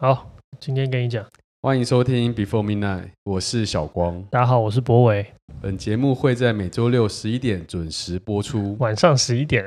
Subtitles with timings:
[0.00, 0.30] 好，
[0.60, 1.26] 今天跟你讲，
[1.60, 4.22] 欢迎收听 Before Midnight，我是小光。
[4.30, 5.26] 大家好，我是博伟。
[5.60, 9.64] 本节目会在每周六十一点准时播出，晚上十一点。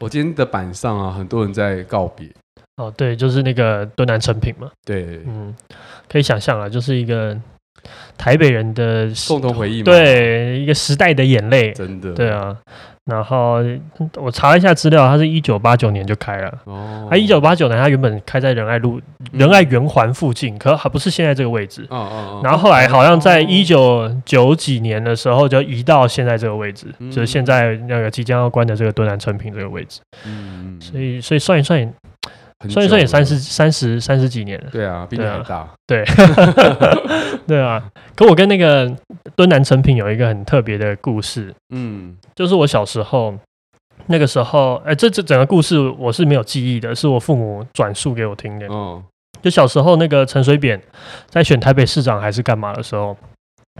[0.00, 2.26] 我今天的板上啊，很多人在告别。
[2.78, 4.70] 哦，对，就是那个敦南成品嘛。
[4.86, 5.52] 对，嗯，
[6.08, 7.36] 可以想象啊，就是一个
[8.16, 9.84] 台北人的共同回忆嘛。
[9.84, 11.72] 对，一个时代的眼泪。
[11.72, 12.12] 真的。
[12.12, 12.56] 对啊，
[13.06, 13.58] 然后
[14.14, 16.56] 我查了一下资料，它是一九八九年就开了。
[16.66, 17.08] 哦。
[17.10, 19.00] 它一九八九年，它原本开在仁爱路、
[19.32, 21.84] 仁爱圆环附近，可还不是现在这个位置。
[21.90, 22.40] 哦哦哦。
[22.44, 30.00] 然后后来好像在一九九几年的时候，就移到现在这个位置，就是现在那个即将要关的这个敦南成品这个位置。
[30.24, 30.80] 嗯。
[30.80, 31.92] 所以，所以算一算。
[32.68, 36.04] 算一算也三十三十三十几年了，对啊，比你还大，对，
[37.46, 37.80] 对啊。
[38.16, 38.92] 可我跟那个
[39.36, 43.32] 敦南成品有一个很特别的故事，嗯，就是我小时候
[44.06, 48.66] 那个时候，哎、欸，这这整个故事我是没有记忆的，是我父母转述给我听的。
[48.66, 49.00] 哦，
[49.40, 50.82] 就小时候那个陈水扁
[51.28, 53.16] 在选台北市长还是干嘛的时候。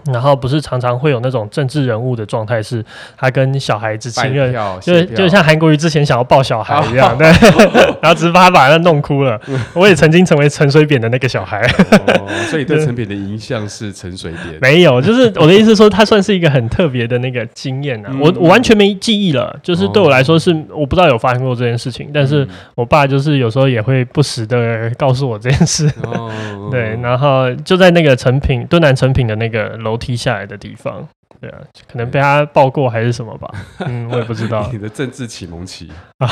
[0.06, 2.84] 然后不是常常会有那种政治人物的状态，是
[3.16, 7.26] 他跟小孩子亲热，就就像韩国瑜之前想要抱小孩一样，对，
[8.00, 9.40] 然后只是怕他把他弄哭了。
[9.74, 11.66] 我也曾经成为陈水扁的那个小孩，
[12.48, 14.58] 所以对陈扁的影响是陈水扁。
[14.60, 18.10] 没有，就是我的意思说，他算是一个很特别的那个经验啊。
[18.20, 25.90] 我我完全没记忆了，就是对我来说是我不知道有发生过这件事情，但是我爸就是有时候也会不时的告诉我这件事。
[26.70, 29.76] 对，然后就在那个成品敦南成品的那个。
[29.88, 31.06] 楼梯下来的地方，
[31.40, 31.58] 对啊，
[31.90, 33.50] 可能被他抱过还是什么吧，
[33.80, 34.68] 嗯，我也不知道。
[34.72, 36.28] 你的政治启蒙期啊，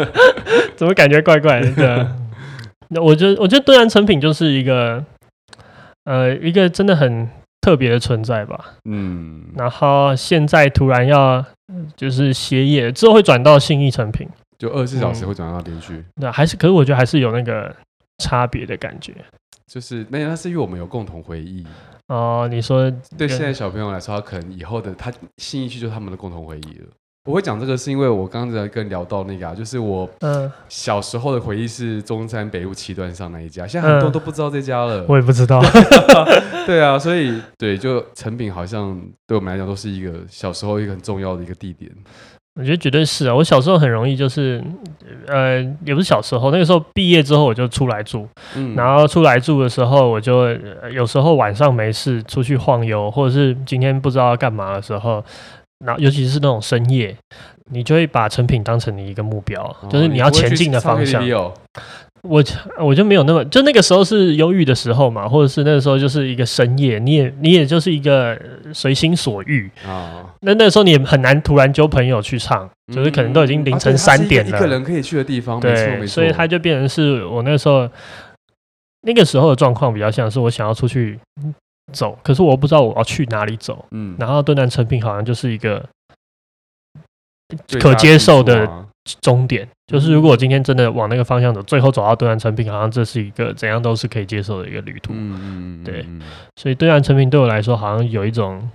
[0.76, 2.16] 怎么感觉怪怪的？
[2.88, 5.02] 那我觉得，我觉得敦南成品就是一个，
[6.04, 7.28] 呃，一个真的很
[7.62, 8.74] 特别的存在吧。
[8.84, 11.42] 嗯，然后现在突然要
[11.96, 14.28] 就是歇业之后会转到信义成品，
[14.58, 16.04] 就二十四小时会转到连续。
[16.16, 17.74] 那、嗯、还是，可是我觉得还是有那个
[18.18, 19.14] 差别的感觉。
[19.66, 21.66] 就是那那是因为我们有共同回忆。
[22.08, 26.86] 哦，你说对现在小朋友来说，他可能以后的他新一区就是他们的共同回忆了。
[27.24, 35.06] 我会讲这个是因为我刚才跟聊到那个啊，就是我嗯小时候的回忆是中山北路七段上那一家，现在很多都不知道这家了。
[35.08, 35.62] 我也不知道。
[36.66, 41.90] 对啊，所以对，就成品好像对我们来讲都是一个小时候一个很重要的一个地点。
[42.56, 43.34] 我觉得绝对是啊！
[43.34, 44.62] 我小时候很容易就是，
[45.26, 50.48] 呃，也不是小时候，那个时候毕业之后我就出来住，嗯，然后出来住的时候，我就
[50.92, 55.24] 有时候晚上没事出去晃悠，或者是今天不知道要干嘛的时候，
[55.84, 57.16] 然后尤其是那种深夜，
[57.72, 61.22] 你就会把成品当成你一个目标，哦，就是你要前进的方向。
[62.26, 62.42] 我
[62.80, 68.40] 我就没有那么，就那个时候是忧郁的时候嘛，或者是那个时候就是一个深夜，你也你也就是一个
[68.72, 70.24] 随心所欲啊。
[70.40, 76.06] 那那个时候你也很难突然揪朋友去唱，就是可能都已经凌晨三点了，一个人可以去的地方，对，没错没错。
[76.06, 77.86] 所以他就变成是我那时候
[79.02, 81.18] 那个时候的状况比较像是我想要出去
[81.92, 83.84] 走，可是我不知道我要去哪里走。
[83.90, 85.84] 嗯，然后敦南成品好像就是一个
[87.78, 88.66] 可接受的。
[89.20, 95.12] 终点就是，如果我今天真的往那个方向走，最后走到对岸成品，好像这是一个怎样都是可以接受的一个旅途。
[95.12, 96.06] 嗯嗯对，
[96.56, 98.66] 所以对岸成品对我来说，好像有一种，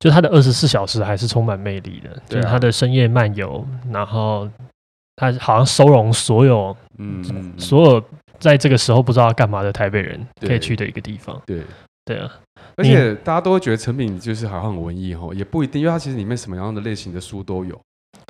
[0.00, 4.48] 就它的二十四小时还是充满魅力的，就是它的深夜漫游，然后
[5.14, 7.22] 它好像收容所有，嗯，
[7.56, 8.04] 所有
[8.40, 11.40] 在这个时候不知道干嘛的台北人可以去的一个地方。
[11.46, 11.62] 对，
[12.04, 12.28] 对啊，
[12.76, 17.80] 而且大家都会觉得成品就是好像很文艺哦，也不一定，因为它其实里面什么样的类型的书都有。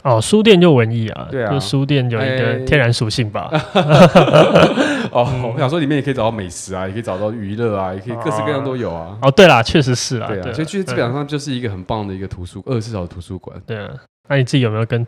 [0.03, 3.51] 哦，书店就文艺啊，对啊，就书店有一个天然属性吧。
[5.13, 9.17] 哦，我想说里面也可以找到美食啊，也可以找到娱乐啊，也可以各式各样都有啊。
[9.23, 13.61] 哦，对啦，确实是啦，对啊，所以其实基本上就是一个很棒的一个图书，二十四小时图书馆。
[13.67, 13.91] 对啊，
[14.29, 15.07] 那你自己有没有跟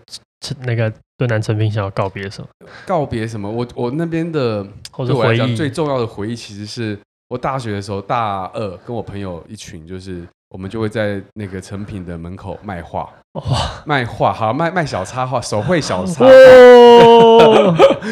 [0.65, 2.49] 那个敦南成品想要告别什么？
[2.87, 3.51] 告别什么？
[3.51, 6.99] 我我那边的或者回忆最重要的回忆，其实是
[7.29, 13.09] 我大学的时候，大二跟我朋友一群，就是我们就会在那个成品的门口卖画。
[13.33, 13.43] 哇，
[13.85, 16.31] 卖画好，卖卖小插画，手绘小插画，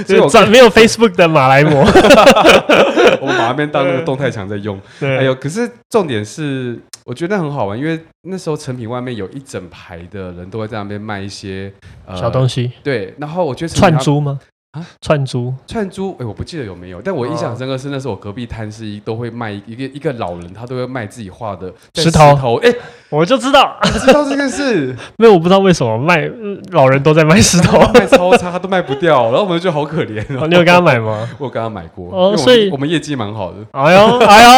[0.05, 1.79] 就 没有 Facebook 的马来模，
[3.21, 4.81] 我们把那边当那个动态墙在用。
[4.99, 11.73] 对，哎呦，可是重点是，我觉得很好玩，因为那时候成品外面有一整排的人都会在那边卖一些、
[12.05, 12.73] 呃、小东西。
[12.83, 14.41] 对，然后我觉得串珠吗？
[14.73, 22.79] 啊，串珠，串珠，哎、欸，我不记得有没有，但我印象深刻是那时候我隔壁摊是一都会卖一个一个老人，他都会卖自己画的石头，哎、欸，
[23.11, 26.27] 我就知道，知道这件事， 没有，我不知道为什么卖
[26.71, 30.49] 老人都在卖石头，卖超差，他都卖不掉，然后我们就觉得好可怜、喔哦。
[30.49, 31.29] 你有跟他买吗？
[31.39, 33.59] 我有跟他买过，哦，所以我们业绩蛮好的。
[33.73, 34.49] 哎呦，哎呦，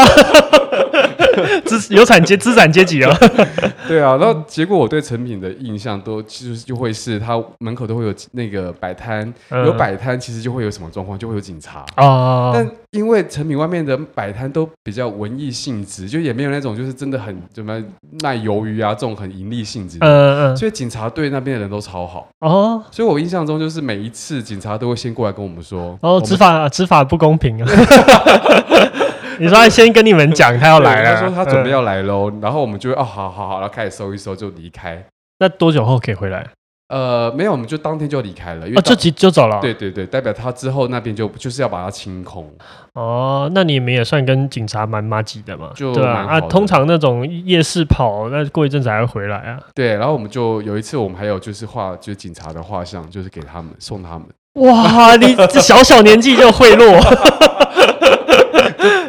[1.64, 3.16] 资有产阶资产阶级啊。
[3.86, 12.50] 对啊，然后结果我对成品的印象都其实就会是他门口都会有那个摆摊，有摆摊其实就会有什么状况，就会有警察啊。
[12.54, 17.78] 但因为成品外面的摆摊都比较文艺性质，就也没有那种就是真的很怎么
[18.22, 19.98] 卖鱿鱼啊这种很盈利性质。
[20.00, 20.56] 嗯嗯。
[20.56, 22.82] 所以警察对那边的人都超好哦。
[22.90, 27.68] 所以我印象中就是每一次警察都会先过来跟我们说，哦，执法执法不公平啊。
[29.40, 35.04] 你说他先跟你们讲他要来了，他说他准备要来喽，然后我们就会哦，好好好，然后开始收一收就离开。
[35.38, 36.46] 那多久后可以回来？
[36.90, 39.58] 呃，没有，我们就当天就离开了，因为哦，就就就走了。
[39.60, 42.46] 对对对，代表他之后那边就就是要把它清空。
[42.92, 45.70] 哦，那你们也算跟警察蛮麻吉的嘛？
[45.74, 49.58] 就对啊，啊，通常那种夜市跑，那过一阵子还会回来啊。
[49.74, 54.28] 对，然后我们就有一次，我们还有就是画，就是警察的画像，就是给他们送他们。
[54.56, 56.84] 哇，你这小小年纪就贿赂。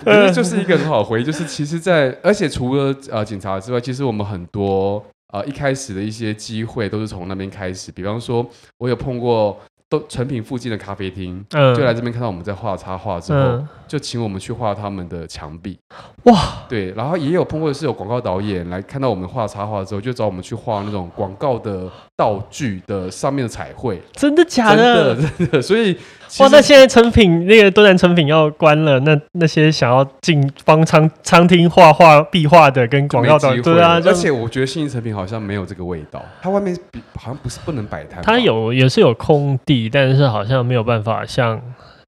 [0.05, 5.03] 就，就是一个很好回忆，就是其实在，在而且除了呃警察之外，其实我们很多
[5.33, 7.91] 呃一开始的一些机会都是从那边开始。
[7.91, 8.45] 比方说，
[8.77, 9.59] 我有碰过
[9.89, 13.39] 都成品附近的咖啡厅，嗯、就来这边看到我们在画插画之后。
[13.39, 15.77] 嗯就请我们去画他们的墙壁，
[16.23, 21.87] 哇，对，然后也有碰过是有广告导演来看到我们画插画之后，就找我们去画那种广告的
[22.17, 25.15] 道具的上面的彩绘，真的假的？
[25.15, 25.95] 真的，真的，所以
[26.39, 36.75] 哇，那现在成品那个东南成品要关了，那那些想要进方餐餐厅画画壁画的跟广告的，对啊，而且我觉得信义成品好像没有这个味道，它外面
[37.15, 41.61] 好像不是不能摆摊，它有也是有空地，但是好像没有办法像。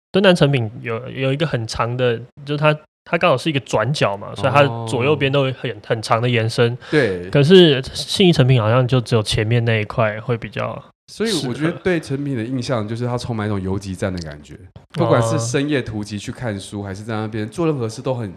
[0.10, 6.76] 东南成品有有一个很长的，就是它它刚好是一个转角嘛，所以它左右边都会很很长的延伸。
[6.90, 10.82] 对，可是信义成品好像就只有前面那一块会比较。
[11.12, 14.56] 所以我觉得对成品的印象就是它充满一种游击战的感觉，
[14.94, 18.34] 不管是深夜突击去看书，还是在那边做任何事都很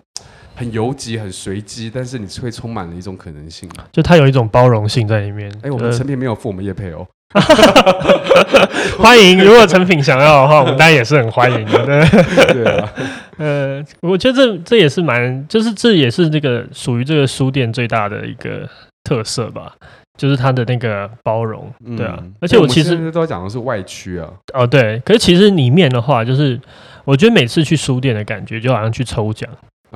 [0.54, 5.50] 很游击、很随机，但是你是会充满了一种可能性，就它有一种包容性在里面。
[5.58, 7.06] 哎、欸，我们成品没有付我们叶配哦。
[8.98, 11.86] 欢迎，如果成品想要的话，我们当然也是很欢迎的。
[11.86, 12.04] 对，
[12.54, 12.92] 对啊，
[13.38, 18.68] 呃，我觉得这这也是蛮，就是这也是这个属于这个书店最大的一个
[19.04, 19.74] 特色吧，
[20.20, 22.18] 就是它的那个包容，对啊。
[22.20, 26.60] 嗯、而且我其实都讲的是外区啊，哦对，可是其实里面的话，就是
[27.06, 29.48] 我觉得每次去书店的感觉，就好像去抽奖。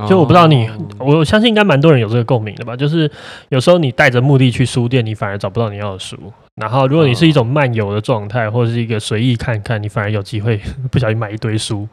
[0.09, 0.69] 就我不知道你，
[0.99, 2.77] 我相信应该蛮多人有这个共鸣的吧。
[2.77, 3.11] 就是
[3.51, 6.17] 有时候你带着目的去书店，你反而找不到你要的书。
[6.57, 10.61] 然后如果你是一种漫游的状态，或者是一个随意看看，你反而有机会
[10.91, 11.89] 不小心买一堆书。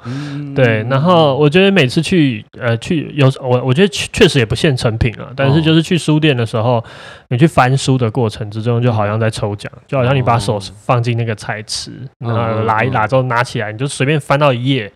[0.55, 0.83] 对。
[0.89, 6.83] 然后我觉得每次去呃去有我我觉得确实也不限成品啊，但是就是去书店的时候，
[7.29, 14.91] 你去翻书的过程之中，就好像在抽奖，就好像你把手放进那个菜池，然后拿一拿之后拿起来，你就随便翻到一页。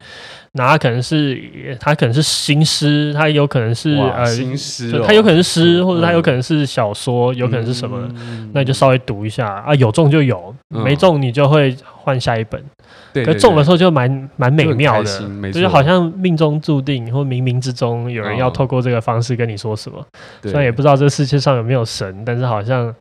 [0.57, 8.09] 那他可能是他可能是新诗，他有可能是呃新诗，他有可能是诗，或者他有可能是小说，有可能是什么，
[8.53, 12.63] 那你就稍微读一下啊，有中就有，没中你就会换下一本。
[13.11, 20.01] 对，可中的时候就蛮蛮美妙的，就是好像命中注定或冥冥之中有人要透过这个方式跟你说什么。
[20.43, 22.95] 虽然也不知道这世界上有没有神，但是好像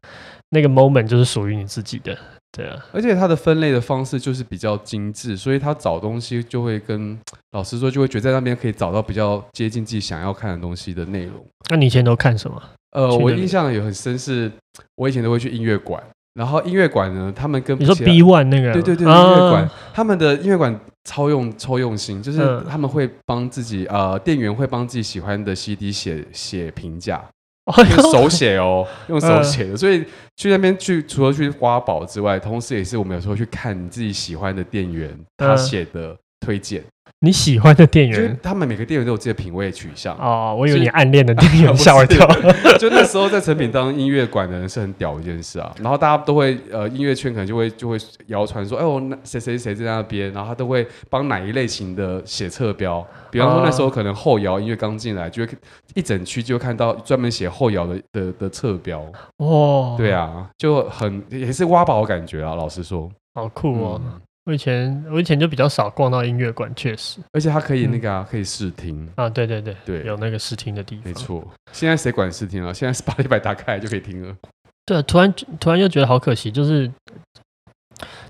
[0.50, 2.16] 那个 moment 就是属于你自己的。
[2.56, 7.18] 对啊，而且它的分类的方式就是比较精致，所以他找东西就会跟
[7.50, 11.44] 老师说，就会觉得在那边可以找到比较接近自己想要看的东西的内容。
[11.68, 12.62] 那你以前都看什么？
[12.92, 14.50] 呃，我印象也很深，是
[14.94, 16.00] 我以前都会去音乐馆，
[16.34, 27.20] 然后音乐馆呢，他们跟你说 B One 那个，对对对，音乐馆，他们的音乐馆超用超用心，就是他们会帮自己呃店员会帮自己喜欢的 CD 写写评价。
[27.97, 30.04] 用手写哦， 用手写的，所以
[30.37, 36.85] 去那边去，除了去挖宝之外，同时也是我们有时候去看你自己喜欢的店员他写的推荐。
[37.20, 40.54] 你喜欢的店员，他们每个店员都有自己的品味取向哦。
[40.58, 42.26] 我以为你暗恋的店员，吓我一跳。
[42.78, 45.75] 就那时候在成品当音乐馆的人是很屌的一件事啊。
[45.80, 47.96] 然后大家都会呃，音乐圈可能就会就会
[48.26, 53.04] 谣传说，哎呦，那谁谁谁在那边，然后他都会帮哪一类型的写侧标。
[53.30, 55.52] 比方说那时候可能后摇音乐刚进来，就会
[55.94, 59.02] 一整区就看到专门写后摇的的的侧标。
[59.38, 62.54] 哦，对啊，就很也是挖宝的感觉啊。
[62.54, 64.00] 老实说，好酷哦。
[64.44, 69.08] 我以前我以前就比较少逛到音乐馆，确实，而且它可以那个啊，嗯、可以试听。
[69.16, 71.46] 啊，对对对对，有那个试听的地方，没错。
[71.72, 72.72] 现在谁管试听了？
[72.74, 74.36] 现在是把一百打开就可以听了。
[74.84, 76.90] 对，突然突然又觉得好可惜，就是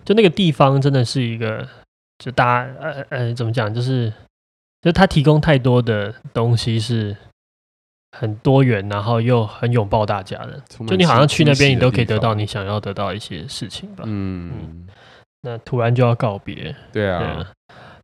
[0.05, 1.69] 就那个地方真的是一个，
[2.19, 4.13] 就大家呃呃怎么讲，就是
[4.83, 7.17] 就他提供太多的东西是
[8.17, 14.05] 很多元，然后又很拥抱大家的，就你好像去那边，你都可以得到你想要得到一些事情吧。
[14.07, 14.87] 嗯，嗯，
[15.45, 17.47] 那突然就要告别，对啊，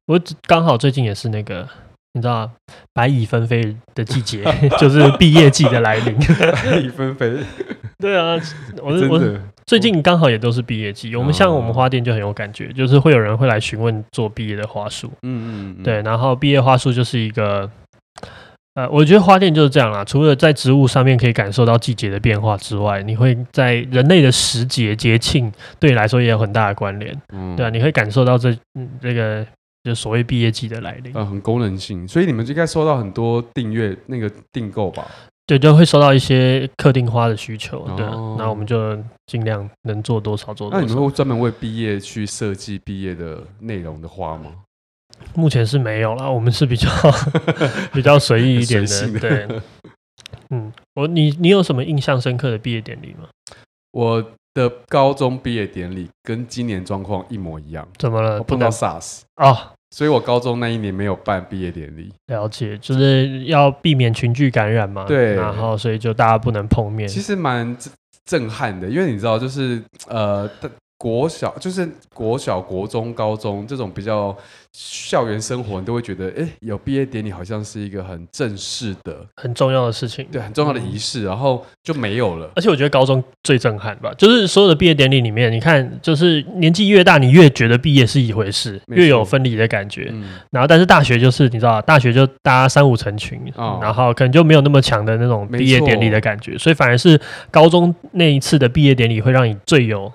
[0.07, 1.67] 我刚好最近也是那个。
[2.13, 2.51] 你知道
[2.93, 4.43] 白蚁纷飞的季节，
[4.81, 6.19] 就是毕业季的来临。
[6.19, 7.37] 白蚁纷飞，
[8.01, 8.35] 对啊，
[8.83, 11.15] 我是我最近刚好也都是毕业季。
[11.15, 15.07] 我们像我们花店就很有感觉，就是会有人会来询问做毕业的花束。
[15.23, 16.03] 嗯嗯，对。
[16.03, 17.71] 然后毕业花束就是一个，
[18.83, 20.05] 呃，我觉得花店就是这样啦。
[20.05, 27.15] 除了在植物上面可以感受到季节的变化之外，你会在人类的时节节庆对你来说也有很大的关联。
[27.33, 29.47] 嗯，对啊，你会感受到这嗯这个。
[29.83, 35.07] 就所谓毕业季的来临，呃，很功能性，所以你们就应该收到很多订阅那个订购吧？
[35.47, 38.95] 对，就会收到一些客订花的需求，对，哦、那我们就
[39.25, 40.79] 尽量能做多少做多少。
[40.79, 44.53] 那你们会专门为毕业去设计毕业的内容的花吗？
[45.35, 46.89] 目前是没有啦，我们是比较
[47.93, 49.61] 比较随意一点的，的对。
[50.51, 53.29] 嗯，我你你有什么印象深刻的毕业典礼吗？
[53.93, 58.39] 我的高中毕业典礼跟今年状况一模一样，怎么了？
[58.39, 59.57] 我碰到 SARS 哦，
[59.93, 62.13] 所以我高中那一年没有办毕业典礼。
[62.27, 65.05] 了解，就是要避免群聚感染嘛。
[65.05, 67.09] 对，然后所以就大家不能碰面。
[67.09, 67.77] 其实蛮
[68.25, 70.51] 震撼的，因为你知道，就是呃。
[71.01, 74.37] 国小就是国小、国中、高中这种比较
[74.71, 82.51] 校园生活，你都会觉得，哎、欸，有毕业典礼好像是一个很正式的、很重要的事情，对，很重要的仪式，嗯、然后就没有了。
[82.55, 90.11] 而且我觉得高中最震撼吧，就是所有的毕业典礼里面，你看，就是年纪越大，你越觉得毕业是一回事，越有分离的感觉。
[90.13, 97.19] 嗯、然后，但是大学就是你知道，大学就大家三五成群，哦、然后可能就没有那么强的那种毕业典礼的感觉，所以反而是
[97.51, 100.13] 高中那一次的毕业典礼会让你最有。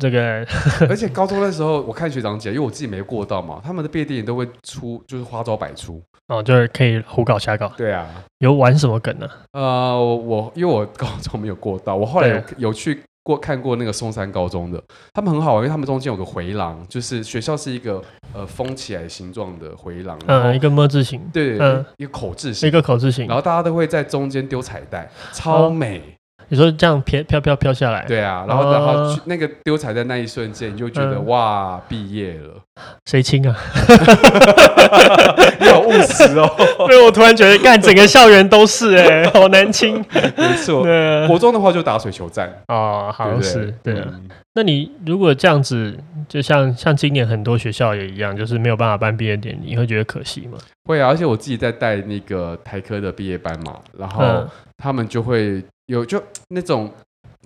[0.00, 0.44] 这个，
[0.88, 7.70] 而且高中的时候，我看学长姐，因为我自己没过到嘛，他们的毕业典礼都会出，就是花招百出哦，就是可以胡搞瞎搞。
[7.76, 9.28] 对啊，有玩什么梗呢？
[9.52, 18.02] 呃，我因为我高中没有过到，我后来有有去过看过那个松山高中的，他们很好玩，因为他们中间有个回廊，就是学校是一个
[18.32, 26.16] 呃封起来形状的回廊，嗯，一个么字形，对，嗯，一个口字形，一个口字形，然后大家都会在中间丢彩带，超美。
[26.50, 32.60] 你说这样飘飘飘飘下来，对啊，然后然后那个丢彩的那一瞬间，你就觉得哇，毕业了，
[33.06, 33.56] 谁亲啊？
[35.60, 36.50] 你好务实哦！
[36.90, 40.04] 因为我突然觉得，干整个校园都是哎，好难亲。
[40.36, 40.82] 没错，
[41.28, 44.08] 国中的话就打水球战哦，好像是对啊。
[44.54, 45.96] 那你如果这样子，
[46.28, 50.58] 就像像今年很多学校也一样，就是没有办法办毕业典礼，你会觉得可惜吗？
[50.88, 54.44] 会啊，而且我自己在带那个台科的毕业班嘛，然后
[54.76, 55.62] 他们就会。
[55.90, 56.88] 有就那种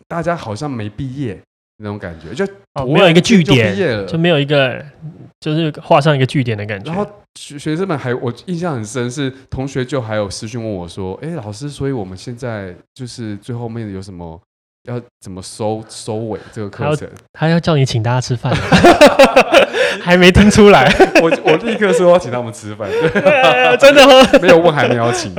[0.07, 1.41] 大家好像没毕业
[1.79, 2.47] 那种感觉，就
[2.87, 4.85] 没有一个据点，就没有一个
[5.41, 6.93] 就是画上一个句点的感觉。
[6.93, 7.11] 然后
[7.41, 14.39] 学学生们还我印象很深，是同学就还有私讯问我说：“哎，老师，所以我们现在就是最后面有什么
[14.85, 18.53] 要怎么收收尾这个课程？” 他要叫你请大家吃饭。
[20.03, 22.89] 还没听出来， 我我立刻说要请他们吃饭，
[23.79, 24.29] 真的吗？
[24.43, 25.33] 没有问还没有请，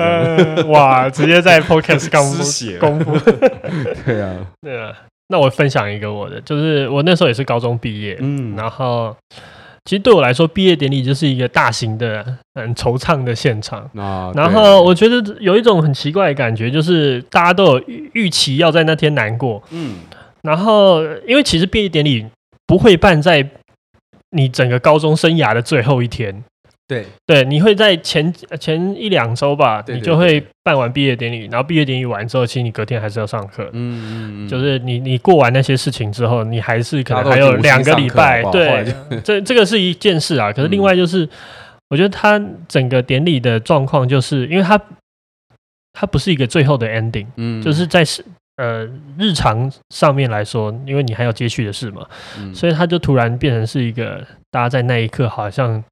[0.69, 2.09] 哇，直接在 Podcast
[2.79, 3.31] 公布公布，
[4.05, 4.93] 对啊，对啊。
[5.27, 9.15] 那我分享一个我的，就是我那时候也是高中毕业，嗯，然后
[9.85, 12.25] 其实对我来说，毕业典礼就是一个大型的、
[12.55, 14.31] 很惆怅的现场啊。
[14.35, 19.95] 然后我觉得有一种很奇怪的感觉，就是大家都有预期要在那天难过，嗯，
[20.41, 22.25] 然后因为其实毕业典礼
[22.67, 23.49] 不会办在。
[24.31, 26.43] 你整个高中生涯的最后一天，
[26.87, 38.85] 对对，你会在前前一两周吧，对对对，你就会办完毕业典礼，然后毕业典礼完之后，其实你隔天还是要上课，嗯嗯嗯，就是你你过完那些事情之后，你还是可能还有两个礼拜，对，
[39.23, 40.53] 这这个是一件事啊。
[40.53, 41.29] 可是另外就是，嗯、
[41.89, 44.79] 我觉得他整个典礼的状况，就是因为他
[45.93, 48.23] 它不是一个最后的 ending，嗯，就是在是。
[48.57, 48.87] 呃，
[49.19, 52.07] 日常上面来说，因为你还有接续的事嘛，
[52.39, 55.83] 嗯、所以它就突然变成是一个大家在那一刻好像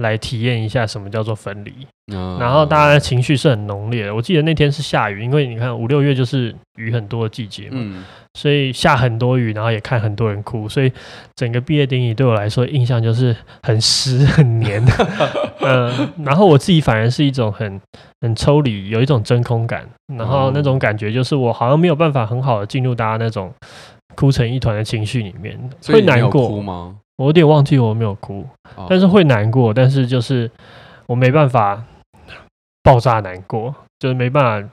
[0.00, 1.72] 来体验一下什么叫做分离，
[2.14, 4.14] 哦、然后大家的情绪是很浓烈的。
[4.14, 7.76] 我记得那天是下雨，因为你看五六月就是雨很多的季节嘛。
[7.78, 8.04] 嗯
[8.34, 10.92] 所以下很多雨，然后也看很多人哭，所以
[11.34, 14.80] 整个毕业典礼对我来说印象就是很湿很黏。
[15.60, 17.80] 嗯，然后我自己反而是一种很
[18.20, 19.84] 很抽离，有一种真空感，
[20.16, 23.52] 然后那种感觉就是我好像没有办法很好的进入大家那种
[24.14, 26.94] 哭成一团的情绪里面，会难过吗？
[27.20, 28.46] 我有点忘记我没有哭，
[28.88, 30.50] 但是会难过，但是就是
[31.06, 31.84] 我没办法
[32.82, 34.68] 爆炸难过，就是没办法。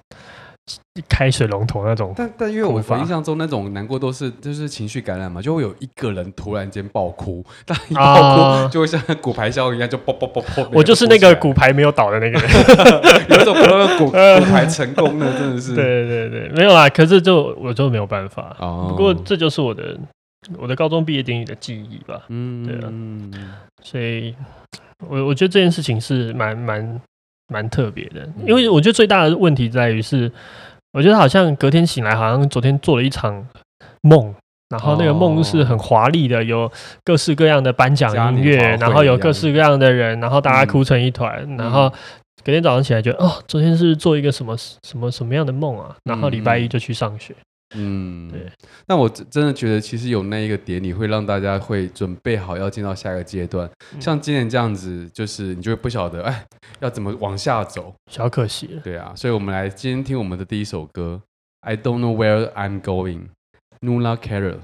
[1.08, 2.14] 开水龙头那种。
[2.18, 10.70] 但但因为我印象中那种难过都是就是情绪感染嘛，就会有一个人突然间爆哭，但一爆哭就会像骨牌效应一样就爆爆爆爆。
[10.74, 12.50] 我就是那个骨牌没有倒的那个人，
[13.30, 14.12] 有一种那个骨骨
[14.52, 15.74] 牌成功了，真的是。
[15.74, 18.54] 对对对，没有啦，可是就我就没有办法。
[18.60, 19.98] 不过这就是我的
[20.58, 22.24] 我的高中毕业典礼的记忆吧。
[22.30, 22.92] 嗯，对啊。
[23.84, 24.36] 所以
[25.08, 27.02] 我我觉得这件事情是蛮蛮。
[27.50, 30.30] 蛮特别的，因为我觉得最大的问题在于是，
[30.92, 33.48] 我觉得好像隔天醒来，好像昨天做了一场
[34.02, 34.36] 梦，
[34.68, 36.70] 然后那个梦是很华丽的，有
[37.06, 41.90] 各式各样的颁奖音乐，然后有各式各样的人，然后大家哭成一团，嗯、然后
[42.44, 45.96] 隔天早上起来觉得哦，昨天是做一个什么什么什么样的梦啊？
[46.04, 47.34] 然后礼拜一就去上学。
[47.76, 48.50] 嗯，对。
[48.88, 53.70] 那我真的觉得，其实有那一个典礼，会让大家会准备好要进到下一个阶段。
[53.94, 56.46] 嗯、像今年这样子，就是你就会不晓得，哎，
[56.80, 58.82] 要怎么往下走，小可惜了。
[58.82, 61.22] 对啊，所以我们来今天听我们的第一首歌
[61.62, 64.60] ，I don't know where I'm going，Nuala Carol。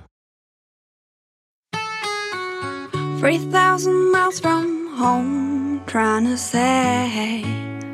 [3.19, 7.43] Three thousand miles from home, trying to say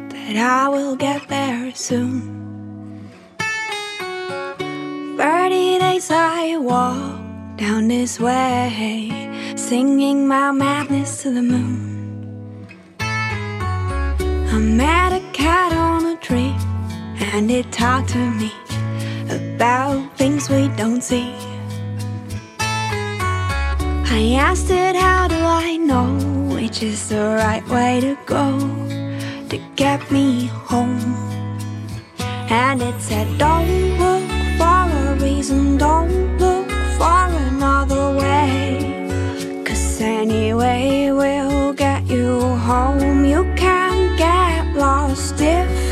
[0.10, 2.39] that I will get there soon.
[6.00, 7.20] Days I walk
[7.58, 9.10] down this way,
[9.56, 12.68] singing my madness to the moon.
[13.00, 16.56] I met a cat on a tree,
[17.34, 18.52] and it talked to me
[19.30, 21.34] about things we don't see.
[24.20, 26.10] I asked it, How do I know
[26.56, 28.58] which is the right way to go
[29.50, 31.16] to get me home?
[32.50, 34.29] And it said, Don't look
[34.60, 38.54] for a reason, don't look for another way.
[39.64, 43.24] Cause anyway, we'll get you home.
[43.24, 45.89] You can't get lost if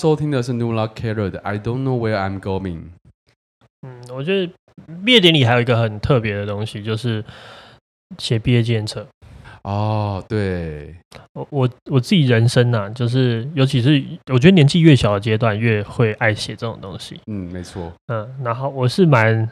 [0.00, 2.84] 收听的是 Nuala Carter 的 I Don't Know Where I'm Going。
[3.82, 4.50] 嗯，我觉得
[5.04, 7.22] 毕业典礼还有一个很特别的东西，就是
[8.16, 9.06] 写毕业纪念册。
[9.62, 10.94] 哦，对，
[11.34, 17.20] 我我我自己人生呐、啊，就是尤其是我觉得年纪越小的阶段，越会爱写这种东西。
[17.26, 17.92] 嗯，没错。
[18.06, 19.46] 嗯，然后我是蛮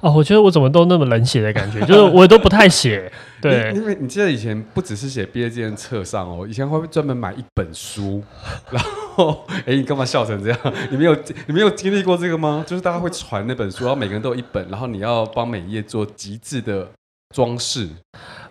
[0.00, 3.10] 哦，我觉得我怎么都那么冷血的感觉，就是我都不太写。
[3.40, 8.22] 对，因为你记得以前不只是写毕业纪念册上哦，以前会专门买一本书，
[8.70, 8.82] 然
[9.14, 10.58] 后哎，你干嘛笑成这样？
[10.90, 12.62] 你没有你没有经历过这个吗？
[12.66, 16.86] 就是大家会传那本书，然后每个人都有一本，然后你要帮每一页做极致的
[17.34, 17.88] 装饰。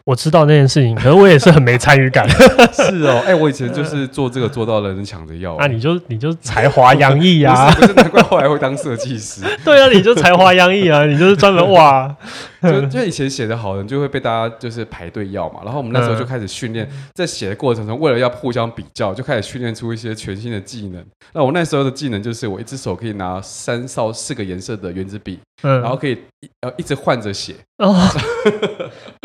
[0.06, 2.28] 我知道那件事情，可是我也是很没参与感。
[2.74, 5.56] 是哦，哎、欸，我以前就是做这个做到人，人抢着要。
[5.58, 7.72] 那、啊、你就你就才华洋溢啊！
[7.72, 9.42] 不，不是，难怪后来会当设计师。
[9.64, 11.06] 对啊，你就才华洋溢啊！
[11.06, 12.14] 你就是专门哇，
[12.72, 15.62] 就 就以前写的好人就会被大家就是排队要嘛。
[15.64, 21.04] 然后我们那时候就开始训练，在写的过程中，为了要互相比较，就开始训练出一些全新的技能。
[21.34, 26.18] 那我那时候的技能就是，我一只手可以拿三到四个颜色的圆珠笔，嗯，然后可以
[26.62, 27.56] 呃一直换着写。
[27.78, 27.94] 哦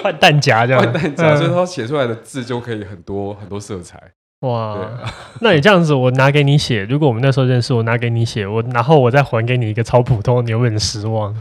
[0.02, 4.00] 换弹夹这样，换弹夹，所以他写出来的字就可以很多很多色彩。
[4.40, 4.78] 哇，
[5.42, 11.34] 那你这样子，我拿给你写，如果我们那时候认识，我拿给你写，我然后我再还给你一个超普通，你会不会很失望？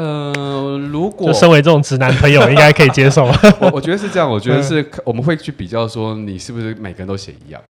[0.00, 3.26] 呃，如果身为这种直男朋友， 应该可以接受。
[3.60, 7.60] 我我觉得是这样，我觉得是我们会去比较说，你是不是每个人都写一样？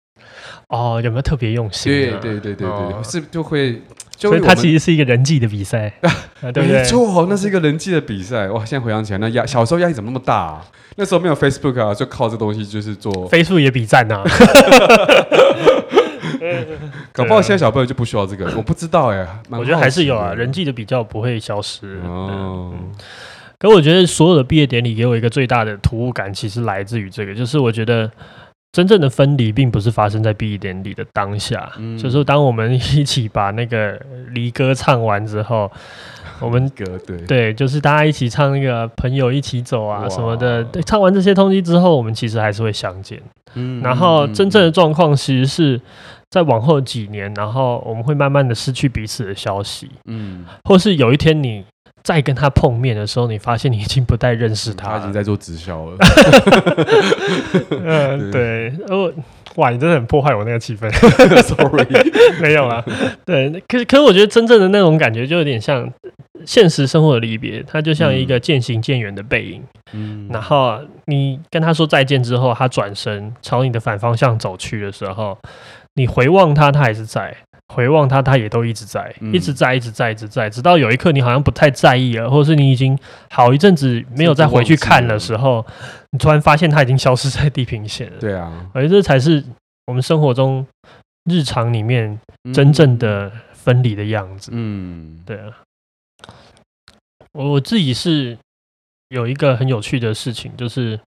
[0.69, 1.91] 哦，有没有特别用心？
[1.91, 3.81] 对对对对对，是就会。
[4.21, 5.93] 所以它其实是一个人际的比赛，
[6.43, 6.83] 对不对？
[6.83, 8.49] 没错，那是一个人际的比赛。
[8.49, 10.67] 哇，现在回想起来，那压小时候压力怎么那么大啊？
[10.97, 13.13] 那时候没有 Facebook 啊，就靠这东西就是做。
[13.31, 14.25] Facebook 也比赞呐。
[17.13, 19.27] 搞不好现在小朋友就不需要这个，我不知道哎。
[19.51, 22.01] 我觉得还是有啊，人际的比较不会消失。
[22.05, 22.73] 哦。
[23.59, 28.11] 可我觉得所有的毕业典礼给我一个最大的突兀感，其实来自于这个，就是我觉得。
[28.71, 33.99] 真正的分离并不是发生在毕业典礼的当下，嗯、就是当我们一起把那个
[34.33, 35.73] 离歌唱完之后，
[36.39, 40.63] 我们歌对对，就是大家一起唱那个朋友一起走啊什么的。
[40.65, 43.19] 对，唱完这些东西之后，我们其实还是会相见。
[43.55, 45.81] 嗯，然后真正的状况其实是
[46.31, 49.91] 在往后几年，然后我们会慢慢的失去彼此的消息。
[50.07, 51.65] 嗯，或是有一天你。
[52.05, 55.97] 再跟他碰面的时候，你发现你已经不太认识他，他已经在做直销了。
[57.71, 59.13] 嗯，对，哦，
[59.57, 60.89] 哇，你真的很破坏我那个气氛。
[61.43, 61.87] Sorry，
[62.41, 62.83] 没有啦。
[63.27, 65.93] 对，可是可是我觉得真正的那种感觉就有点像
[66.47, 69.63] 现实生活的离别，它就像一个渐行渐远的背影。
[69.93, 75.37] 嗯，然后你跟他说再见之后，他转身朝你的反方向走去的时候，
[75.99, 77.37] 你回望他，他还是在。
[77.75, 85.67] 回望他，他也都一直在，一直在，一直在，一直在，直到有一刻你好像不太在意了，或者是你已经好一阵子没有再回去看的时候，
[86.13, 88.19] 你突然发现他已经消失在地平线了。
[88.19, 89.45] 对啊，而这才是
[89.85, 90.67] 我们生活中
[91.31, 92.19] 日常里面
[92.55, 94.51] 真正的分离的样子。
[94.55, 95.59] 嗯，对啊，
[97.33, 98.39] 我我自己是
[99.11, 100.99] 有一个很有趣的事情，就是。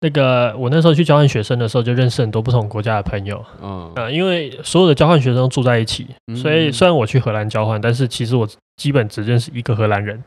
[0.00, 3.42] 那个，我那时候去交换学生的时候，就认识很多不同国家的朋友。
[3.62, 10.22] 嗯，啊，因为所有的交换学生都住在一起，所以虽然我去荷兰交换，但是其实我基本只认识一个荷兰人。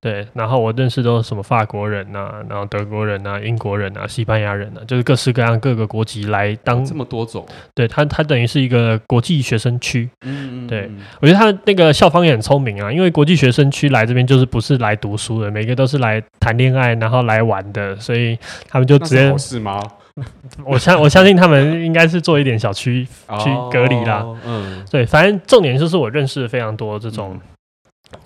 [0.00, 7.46] 对，然后我认识都是什么法国人呐、啊，然后德国人呐、啊，英国人呐、啊，西班牙人呐、啊，就是各式各样各个国籍来当这么多种。
[7.74, 10.08] 对，他，他等于是一个国际学生区。
[10.22, 10.66] 嗯嗯。
[10.66, 19.36] 对，我觉得他那个校方也很聪明啊，因为国际学生区来这边就是不是来读书的，每个都是来谈恋爱然后来玩的，所以他们就直接。
[19.36, 19.78] 是吗？
[20.64, 24.26] 我相我相信他们应该是做一点小区区隔离啦。
[24.44, 27.38] 嗯，对，反正重点就是我认识了非常多这种。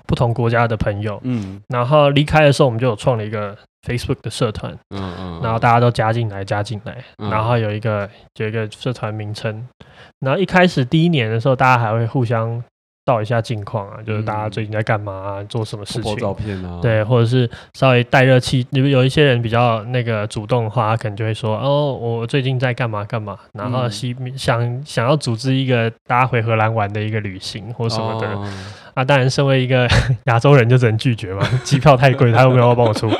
[0.06, 9.66] 不同国家的朋友，嗯，然后离开的时候，我们就有创了一个 Facebook 的社团，嗯嗯，嗯，然后大家都加进来，加进来，嗯、然后有一个有一个社团名称，
[10.20, 12.62] 然后一开始第一年的时候，大家还会互相。
[13.04, 16.16] 报一下近况啊，就是大家最近在干嘛啊，嗯、做什么事情？
[16.16, 18.66] 照片啊，对，或者是稍微带热气。
[18.70, 28.26] 有有一些人比较那个主动的话，他可能就会说：“哦，我最近在干嘛干嘛。”然后希想想要组织一个大家回荷兰玩的一个旅行或什么的。
[28.28, 28.48] 哦、
[28.94, 29.88] 啊，当然，身为一个
[30.26, 33.10] 亚洲人，就只能拒绝嘛，机票太贵，他又没有要帮我出。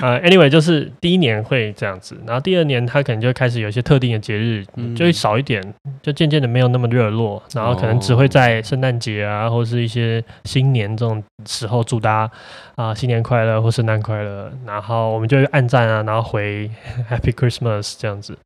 [0.00, 5.62] 呃，anyway，就是第一年会这样子，然后第二年他可能就会开始有一些特定的节日，嗯、就会少一点，
[6.02, 12.32] 就渐渐的没有那么热络，然后可能只会在圣诞节啊，或是一些新年这种时候祝大家
[12.76, 16.70] 啊、呃、新年快乐或圣诞快乐，然后我们就会按赞啊，然后回
[17.10, 18.36] Happy Christmas 这样子。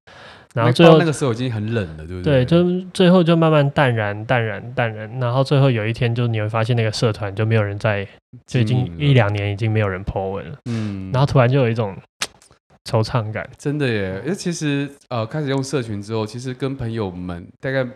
[0.55, 2.45] 然后最后那个时候已经很冷了，对不对？
[2.45, 5.11] 对，就最后就慢慢淡然、淡然、淡然。
[5.19, 8.07] 然后最后有一天，就你会发现那个社团就没有人在，
[8.47, 10.57] 就已经一两年已经没有人 po 文了。
[10.67, 11.11] 嗯。
[11.13, 11.97] 然后突然就有一种
[12.89, 14.21] 惆怅感，真的耶！
[14.25, 17.87] 因为其实呃，开始用社群之后，其实跟朋友们大概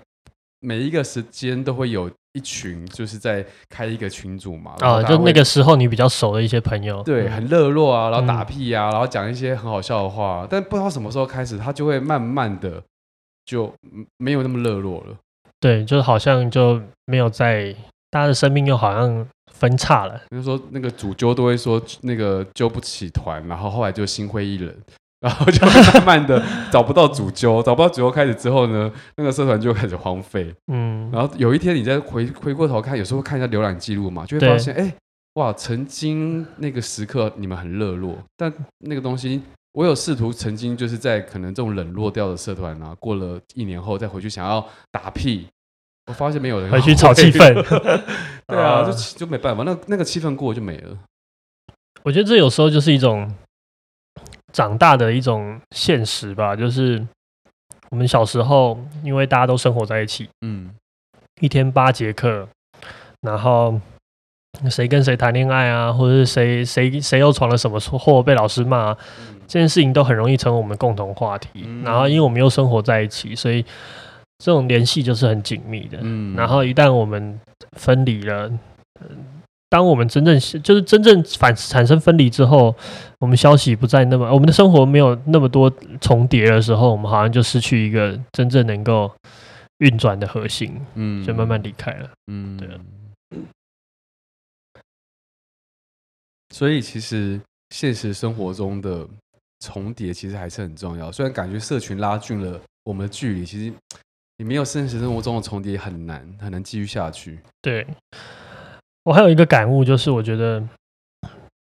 [0.60, 2.10] 每一个时间都会有。
[2.38, 12.80] 一群就是在开一个群组嘛，啊，就那个时候你比较熟的一些朋友，对，很热络啊，然后打屁啊，嗯、然后讲一些很好笑的话，但不知道什么时候开始，他就会慢慢的
[13.44, 13.74] 就
[14.18, 15.16] 没有那么热络了。
[15.58, 17.74] 对，就好像就没有在，
[18.10, 20.14] 大家的生命又好像分叉了。
[20.30, 24.72] 比如说那个主揪都会说那个揪不起团，然后后来就心灰意冷。
[25.20, 30.54] 然后就慢慢的找不到主揪，找不到主揪开始之后呢，那个社团就开始荒废。
[30.72, 34.92] 嗯，然后有一天你再回回过头看，有时候看一下浏览记录嘛，就会发现，哎对，
[35.34, 45.46] 哇，曾经那个时刻你们很热络，但那个东西，我有试图曾经就是在可能这种冷落掉的社团啊，过了一年后再回去想要打屁，
[46.06, 47.54] 我发现没有人回去炒气氛，
[48.46, 50.96] 对啊， 就就没办法，那那个气氛过了就没了。
[52.04, 53.28] 我觉得这有时候就是一种
[54.58, 57.06] 长大的一种现实吧，就是
[57.90, 60.74] 我们小时候因为大家都生活在一起，嗯，
[61.40, 62.48] 一天八节课，
[63.20, 63.80] 然后。
[64.68, 68.92] 谁跟谁谈恋爱啊，或者是谁谁谁又闯了什么祸被老师骂，
[69.46, 71.64] 这件事情都很容易成为我们共同话题。
[71.84, 73.64] 然后，因为我们又生活在一起，所以
[74.38, 75.98] 这种联系就是很紧密的。
[76.00, 77.38] 嗯然后，一旦我们
[77.76, 78.50] 分离了，
[79.68, 82.74] 当我们真正就是真正反产生分离之后，
[83.18, 89.10] 我们消息不再那么，我们的生活没有那么多重叠的时候，我们好像就失去一个真正能够
[89.78, 92.68] 运转的核心，嗯，就慢慢离开了，嗯，对。
[96.54, 97.38] 所以，其实
[97.70, 99.06] 现实生活中的
[99.60, 101.12] 重叠其实还是很重要。
[101.12, 103.72] 虽然感觉社群拉近了我们的距离，其实
[104.38, 107.38] 你没有现实生活中的重叠很难很难继续下去。
[107.60, 107.86] 对，
[109.04, 110.62] 我还有一个感悟，就是我觉得，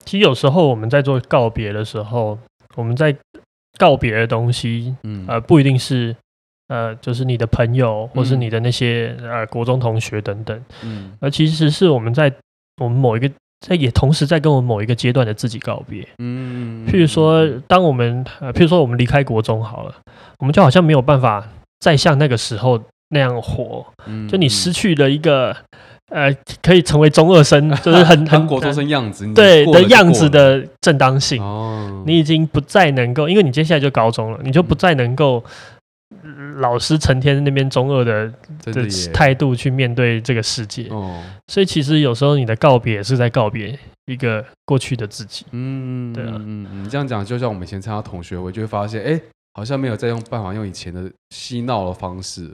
[0.04, 2.38] 其实有时候我们在做告别的时候，
[2.76, 3.14] 我们在
[3.78, 6.14] 告别的东西，嗯，呃，不一定是
[6.68, 12.32] 呃，就是你的朋友，或是你的那些呃国中同学等等，嗯，而其实是我们在
[12.80, 13.30] 我们某一个。
[13.64, 19.94] 在也同时在跟我们某一个阶段的自己告别，嗯，譬如说，当我们呃，譬如说我们离开国中好了，
[20.40, 21.46] 我们就好像没有办法
[21.78, 25.56] 再像那个时候那样活，嗯，就你失去了一个
[26.12, 35.42] 呃，可以成为中二生， 就是很很国中生样子，对的样子的正当性，哦，你已经不再能够，因为你接下来就高中了，你就不再能够。
[36.58, 38.30] 老师成天那边中二的
[38.64, 45.46] 的态度去面对这个世界，哦，所以其实有时候你的告别是在告别一个过去的自己。
[45.52, 49.18] 嗯，对啊，嗯嗯，你这样讲，就像我们以前参加同学会，就会发现，哎，
[49.54, 52.50] 好像没有再用办法用以前的嬉闹的方式。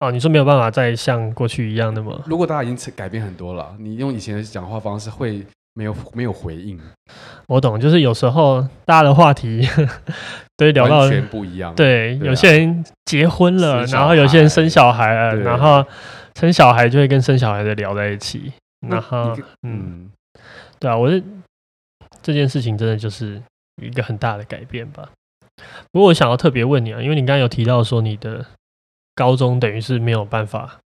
[0.00, 2.22] 哦，你说没有办法再像过去一样那么？
[2.26, 5.46] 如果大家已经改变很多了，你用以前的讲话方式会。
[5.78, 6.80] 没有没有回应，
[7.48, 9.60] 我懂，就是有时候大家的话题
[10.56, 11.74] 对聊到完全不一样。
[11.74, 15.84] 对，对啊、有些人结婚了，然后有些人生小孩了，对然后
[16.40, 18.50] 生小孩就会跟生小孩的聊在一起。
[18.88, 19.36] 然后，
[19.68, 20.10] 嗯，
[20.78, 21.22] 对啊，我是
[22.22, 23.42] 这件事情真的就是
[23.82, 25.06] 一个很大的改变吧。
[25.92, 28.46] 不过我想要特别问你啊，因为你刚刚有提到说你的
[29.16, 30.78] 高中等于是没有办法。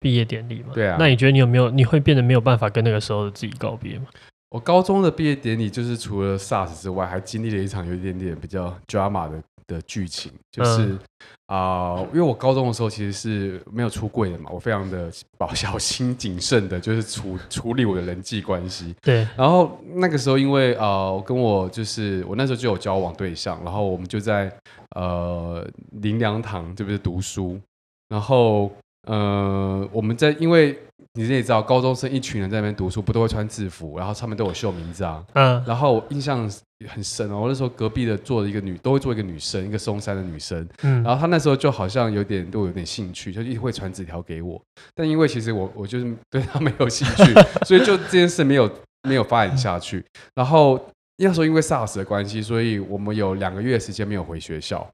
[0.00, 0.98] 毕业典礼嘛，对啊。
[1.00, 4.04] 那你觉得你有没有，你会变得没有办法跟那个时候的自己告别吗？
[4.50, 10.98] 我高中的毕业典礼就是除了 SARS 之外，还经历了一场有一点点比较 drama 的的剧情，就是
[11.46, 18.94] 啊、嗯呃，因为我高中的时候其实是没有出柜的嘛，我非常的保小心谨慎的，就是处处理我的人际关系。
[19.02, 19.26] 对。
[19.36, 24.52] 然后那个时候，因为啊、呃，我跟我就是我那时候就有交往对象，然后我们就在
[24.96, 25.66] 呃
[26.00, 27.60] 林良堂这边读书，
[28.08, 28.70] 然后。
[29.06, 30.78] 呃，我们在，因为
[31.16, 35.24] 你也知道，高中生一群人在那边读书，不都会穿制服，然后上面都有绣名字啊。
[35.34, 35.62] 嗯。
[35.64, 36.50] 然后我印象
[36.88, 40.68] 很深哦，我那时候隔壁的坐了一个女，都会坐一个女生，一个松山的女生。
[40.82, 41.04] 嗯。
[41.04, 44.60] 然后她那时候就好像有点对我有点兴趣，就一直会传纸条给我。
[44.92, 47.32] 但因为其实我我就是对她没有兴趣，
[47.64, 48.68] 所以就这件事没有
[49.08, 50.04] 没有发展下去。
[50.34, 50.84] 然后
[51.18, 54.84] 那时候因为 SARS 的关系，所以我们有两个月时间没有回学校。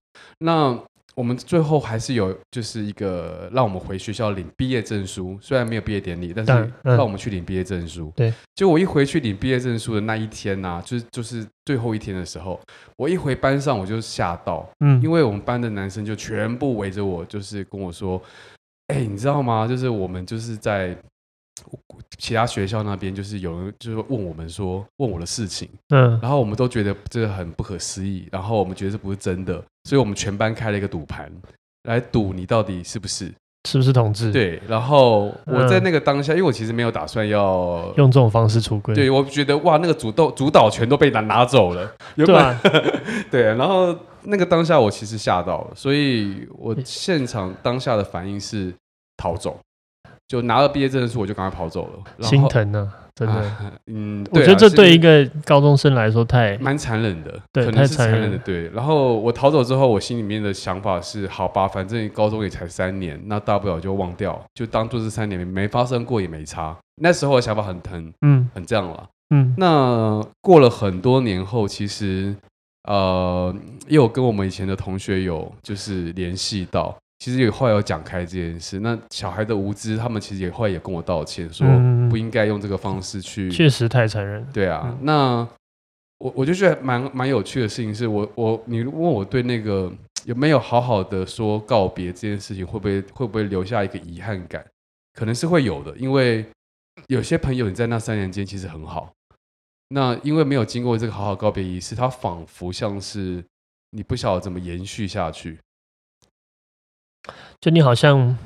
[0.40, 0.78] 那
[1.20, 8.10] 我们最后还是有，就是一个让我们回学校领毕业证书，虽然没有毕业典礼，但是让我们去领毕业证书。
[8.16, 12.58] 对，就我一回去领毕业证书的那一天呐、啊，就是就是最后一天的时候，
[12.96, 18.18] 我一回班上我就吓到，嗯，因为我们班的男生就全部围着我，就是跟我说，
[18.86, 19.68] 哎，你知道吗？
[19.68, 20.96] 就是我们就是在。
[22.18, 31.30] 其他学校那边就是有人就是问我们说，问我的事情，嗯，然后我们都觉得这个很不可思议，然后我们觉得这不是真的，所以我们全班开了一个赌盘
[31.84, 33.32] 来赌你到底是不是
[33.68, 34.32] 是不是同志？
[34.32, 42.60] 对，然后我在那个当下，因为我其实没有打算要用这种方式出柜，对，我觉得哇，那个主动主导权都被拿拿走了，对吧？
[43.30, 48.74] 对，然后那个当下我其实吓到了，所以我现场当下的反应是
[49.16, 49.58] 逃走。
[50.30, 52.24] 就拿了毕业证书，我就赶快跑走了。
[52.24, 53.34] 心疼呢、啊，真的。
[53.34, 58.38] 啊、嗯，我觉得这对一个高中生来说太蛮残忍的，对，可能是残忍的。
[58.38, 58.68] 对。
[58.68, 66.76] 然后我逃走之后，我心里面的想法是：好吧，反正高中也才三年，那大不了就忘掉，就当做是三年没发生过也没差。
[67.02, 69.08] 那时候的想法很疼，嗯，很这样了。
[69.34, 69.52] 嗯。
[69.58, 72.32] 那过了很多年后，其实
[72.84, 73.52] 呃，
[73.88, 76.96] 又跟我们以前的同学有就是联系到。
[77.20, 78.80] 其实也后来有讲开这件事。
[78.80, 81.66] 那小孩的无知，他们其实也后来也跟我道歉，说
[82.08, 83.46] 不应该用这个方式去。
[83.46, 84.44] 嗯、确实太残忍。
[84.52, 85.48] 对啊，嗯、那
[86.18, 89.92] 我我就觉得蛮蛮有趣的事情是，我我你问我对那个
[90.24, 94.64] 有没有好好的说告别这件事情，会不会会不会留下一个遗憾感？
[95.12, 96.44] 可能是会有的，因为
[97.08, 99.12] 有些朋友你在那三年间其实很好。
[99.92, 103.44] 那因为没有经过这个好好告别仪式，他仿佛像是
[103.90, 105.58] 你不晓得怎么延续下去，
[107.60, 108.36] 就你好像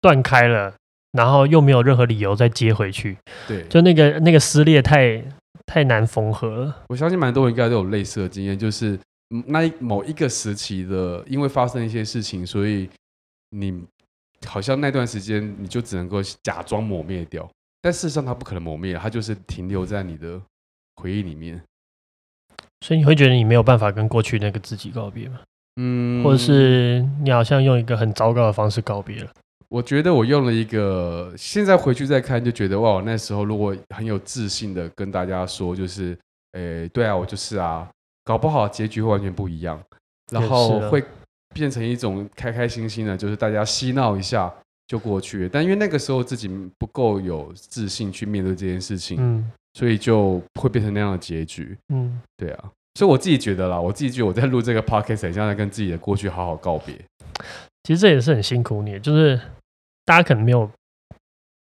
[0.00, 0.74] 断开了，
[1.12, 3.16] 然后又没有任何理由再接回去。
[3.46, 5.22] 对，就那个那个撕裂太
[5.66, 6.84] 太难缝合了。
[6.88, 8.98] 我相信蛮多人应该都有类似的经验，就是
[9.46, 12.88] 那某一个时期的，因为发生一些事情，所以
[13.50, 13.84] 你
[14.46, 17.50] 好像那段时间你就只能够假装抹灭掉，
[17.82, 20.40] 但事实上它不可能抹灭，它就是停留在你的。
[21.00, 21.62] 回忆里面，
[22.80, 25.38] 所以你会觉得你没有办法跟过去那个自己告别吗？
[25.78, 29.30] 嗯，或者是你好像用一个很糟糕的方式告别了？
[29.68, 36.18] 我觉得我用了一个，现在回去再看就觉得哇，那时候如果很有自信的跟大家说，就是，
[36.52, 37.88] 诶、欸，对啊，我就是啊，
[38.24, 39.80] 搞不好结局会完全不一样，
[40.32, 41.04] 然后会
[41.54, 44.52] 变成一种开开心心的，就是大家嬉闹一下
[44.86, 45.48] 就过去了。
[45.52, 49.50] 但因为那个时候自己不够有自信去面对这件事情，嗯。
[49.74, 52.64] 所以就会变成那样的结局，嗯，对啊，
[52.98, 56.96] 所以我自己觉得啦，我自己觉得我在录这个 podcast 很像在跟自己的过去好好告别。
[57.84, 59.40] 其实这也是很辛苦你，就是
[60.04, 60.68] 大家可能没有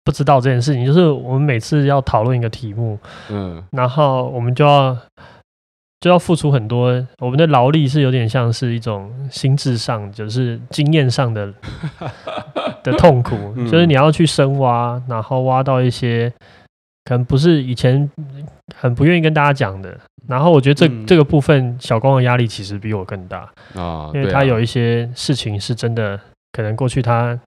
[0.03, 4.97] 不知道这件事情，就是我们每次要讨论一个题目，嗯，然后我们就要
[6.01, 11.53] 就要付出很多，我们的劳力是有点像是一种心智上，就是经验上的
[12.83, 13.37] 的痛苦，
[13.71, 16.33] 就是你要去深挖，然后挖到一些。
[17.07, 18.11] 可能不是以前
[18.75, 27.39] 很不愿意跟大家讲的，然后我觉得这、嗯、这个部分小光的压力其实比我更大啊，因为他有一些事情是真的，可能过去他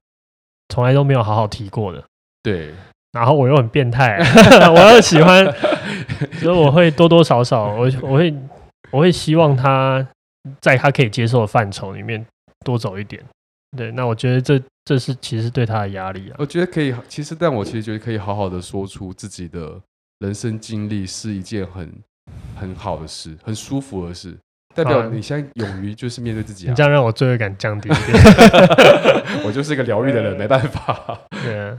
[0.70, 2.02] 从来都没有好好提过的。
[2.42, 2.72] 对，
[3.12, 4.18] 然后我又很变态，
[4.72, 5.44] 我又喜欢，
[6.40, 8.34] 所以我会多多少少，我 我会
[8.90, 10.06] 我会希望他
[10.62, 12.24] 在他可以接受的范畴里面
[12.64, 13.22] 多走一点。
[13.76, 16.36] 对，那我觉得这这是其实对他的压力啊。
[16.38, 19.80] 我觉得可以，其实但我其实觉得可以好好的说出自己的
[20.18, 21.88] 人生经历是一件很
[22.56, 24.36] 很好的事，很舒服的事，
[24.74, 26.70] 代表你现在勇于就是面对自己啊。
[26.70, 28.22] 你这样让我罪恶感降低一点。
[29.46, 31.20] 我就是一个疗愈的人，没办法。
[31.44, 31.78] 对啊。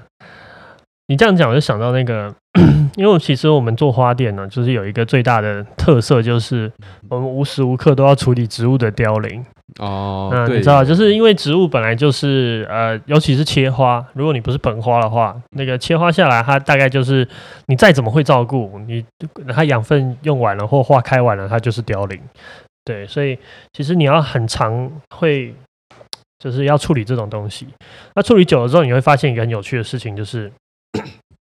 [1.07, 2.33] 你这样讲，我就想到那个，
[2.95, 6.71] 因为其实我们做花店呢，就是有一个最大的特色，就是
[7.09, 9.45] 我们无时无刻都要处理植物的凋零。
[9.79, 17.27] 哦，那你知道，就是因为植物本来就是呃，尤其是切花，如果你不是盆花的话，那个切花下来，它大概就是
[17.67, 19.05] 你再怎么会照顾，你
[19.53, 22.19] 它养分用完了或花开完了，它就是凋零。
[22.83, 23.37] 对，所以
[23.73, 25.53] 其实你要很常会，
[26.39, 27.67] 就是要处理这种东西。
[28.15, 30.51] 那处理久了之后，你会发现一个很有趣的事情，就是。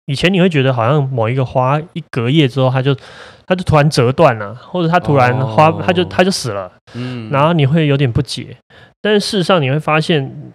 [0.07, 2.95] 以前你会觉得好像某一个花一隔夜之后，它就
[3.45, 8.57] 它就突然折断了，或者它突然花它就它就死了，嗯，然后你会有点不解。
[9.01, 10.51] 但是事实上你会发现，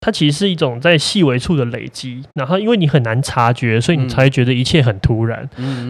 [0.00, 2.22] 它其实是一种在细微处的累积。
[2.34, 5.48] 然后因为你很难察觉，所以你才会觉得一切很突然。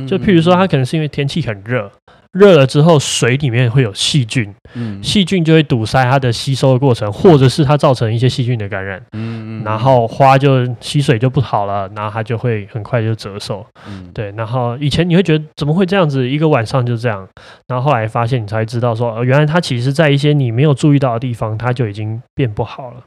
[0.09, 1.91] 就譬如说，它可能是因为天气很热。
[2.33, 14.33] 热了之后，水里面会有细菌，嗯，细菌就会堵塞它的吸收的过程，或者是它造成一些细菌的感染，嗯，然后花就吸水就不好了，然后它就会很快就折寿，嗯，对。
[14.37, 17.27] 然后以前你会觉得怎么会这样子，一个晚上就这样，
[17.67, 23.03] 然后后来发现你才知道说，原来它其实在一些你没有注意到的地方，它就已经变不好了。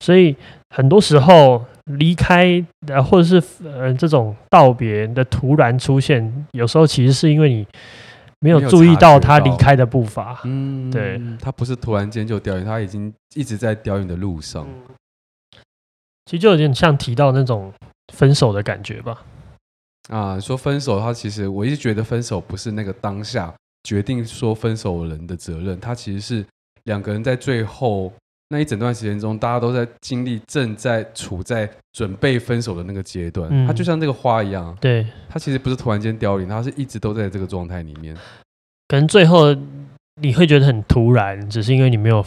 [0.00, 0.34] 所以
[0.74, 7.64] 很多时候离开，呃，或者是呃这种道别的突然出现，有时候其实是因为你。
[8.44, 14.66] 没有注意到他离开的步伐，嗯，对，他不是突然间就凋零，他已经一直在凋零的路上。
[14.68, 14.94] 嗯，
[16.26, 17.72] 其实就有点像提到那种
[18.12, 19.24] 分手的感觉吧。
[20.10, 23.50] 啊，说分手，他其实我一直觉得分手不是那个当下
[23.84, 26.46] 决定说分手的人的责任，他其实是
[26.82, 28.12] 两个人在最后。
[28.48, 33.48] 那一整段时间中，大家都在经历，正在处在准备分手的那个阶段。
[33.50, 38.14] 嗯，它就像这个花一样，对，它其实不是突然间凋零，它是一直都在这个状态里面。
[38.86, 39.56] 可能最后
[40.20, 42.24] 你会觉得很突然，只是因为你没有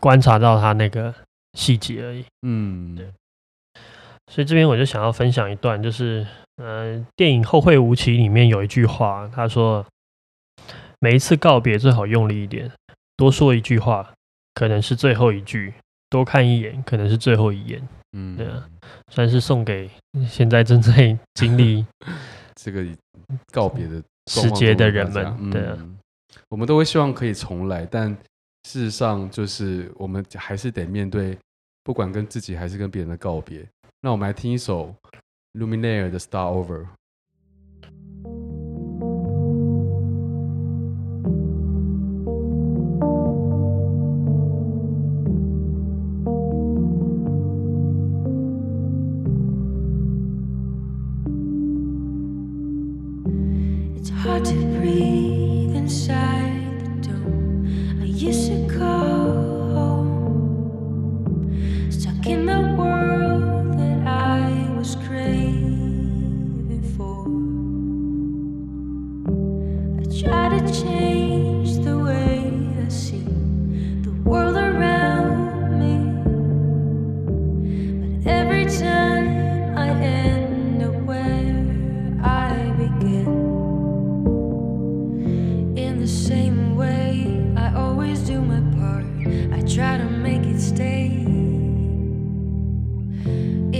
[0.00, 1.14] 观察到它那个
[1.54, 2.24] 细节而已。
[2.42, 3.06] 嗯，对。
[4.32, 9.86] 所以这边我就想要分享一段，就是嗯、呃，电影《后会无期》里面有一句话，他说
[10.98, 12.72] ：“每一次告别最好用力一点，
[13.16, 14.12] 多说一句话。”
[14.56, 15.74] 可能是最后一句，
[16.08, 17.88] 多看一眼，可能是最后一眼。
[18.12, 18.66] 嗯，对啊，
[19.12, 19.90] 算是送给
[20.26, 21.84] 现在正在经历
[22.56, 22.82] 这个
[23.52, 25.50] 告别的时节的人们。
[25.50, 25.76] 对啊，
[26.48, 28.10] 我们都会希望可以重来，但
[28.64, 31.36] 事实上就是我们还是得面对
[31.84, 33.62] 不管跟自己还是跟别人的告别。
[34.00, 34.94] 那我们来听一首
[35.52, 36.86] Luminaire 的 Start Over。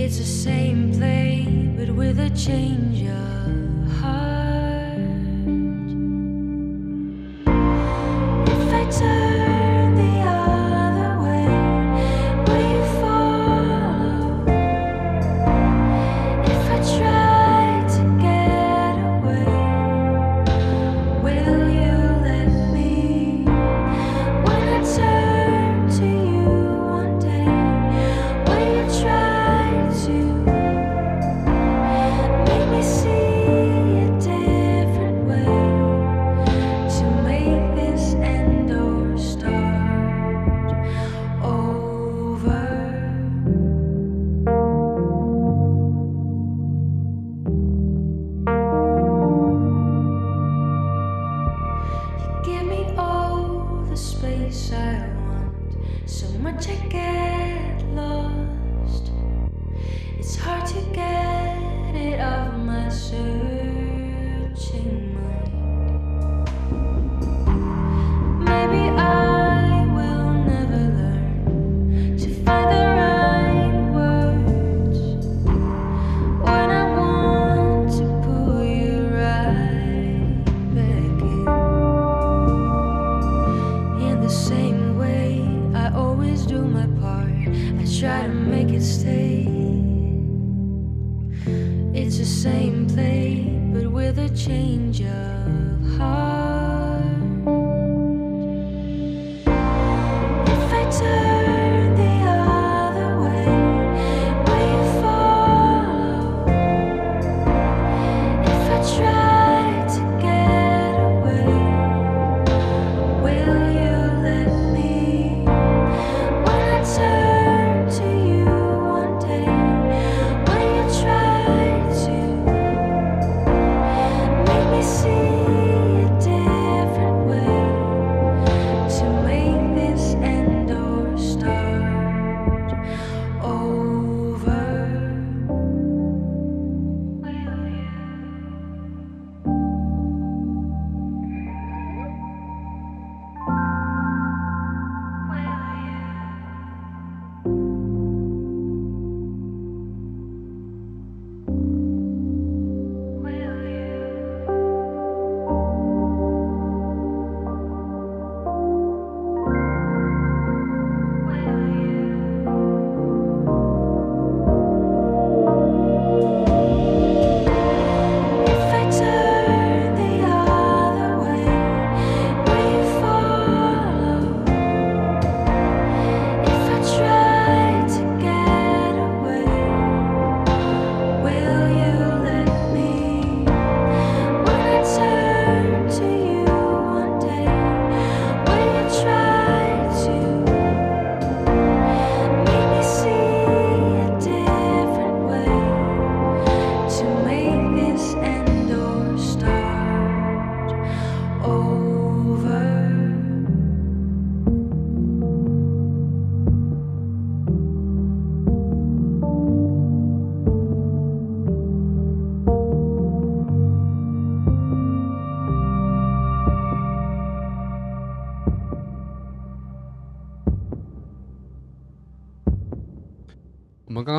[0.07, 1.45] It's the same play,
[1.77, 3.66] but with a change of.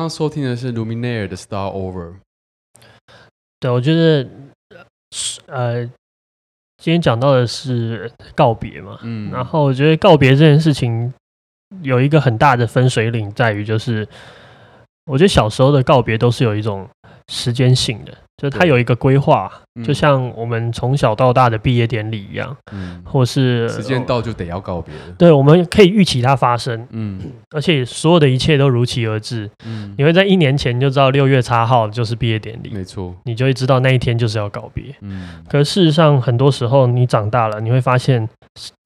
[0.09, 2.15] 刚收听的是 Luminaire 的 Start Over。
[3.59, 4.27] 对，我觉得，
[5.45, 5.85] 呃，
[6.77, 11.13] 今天讲到的是告别嘛，嗯，然后我觉得告别这件事情，
[11.83, 14.07] 有一个很大的分水岭，在于就是，
[15.05, 16.89] 我觉得小时候的告别都是有一种
[17.27, 18.17] 时间性的。
[18.39, 24.93] 就是它有一个规划，嗯、就像我们从小到大的毕业典礼一样，嗯，或是时间到就得要告别。
[25.17, 27.19] 对，我们可以预期它发生，嗯，
[27.49, 35.43] 而且所有的一切都如期而至，嗯，你会在一年前就知道六月叉号就是毕业典礼，没错，你就会知道那一天就是要告别，嗯。
[35.49, 38.25] 可事实上，很多时候你长大了，你会发现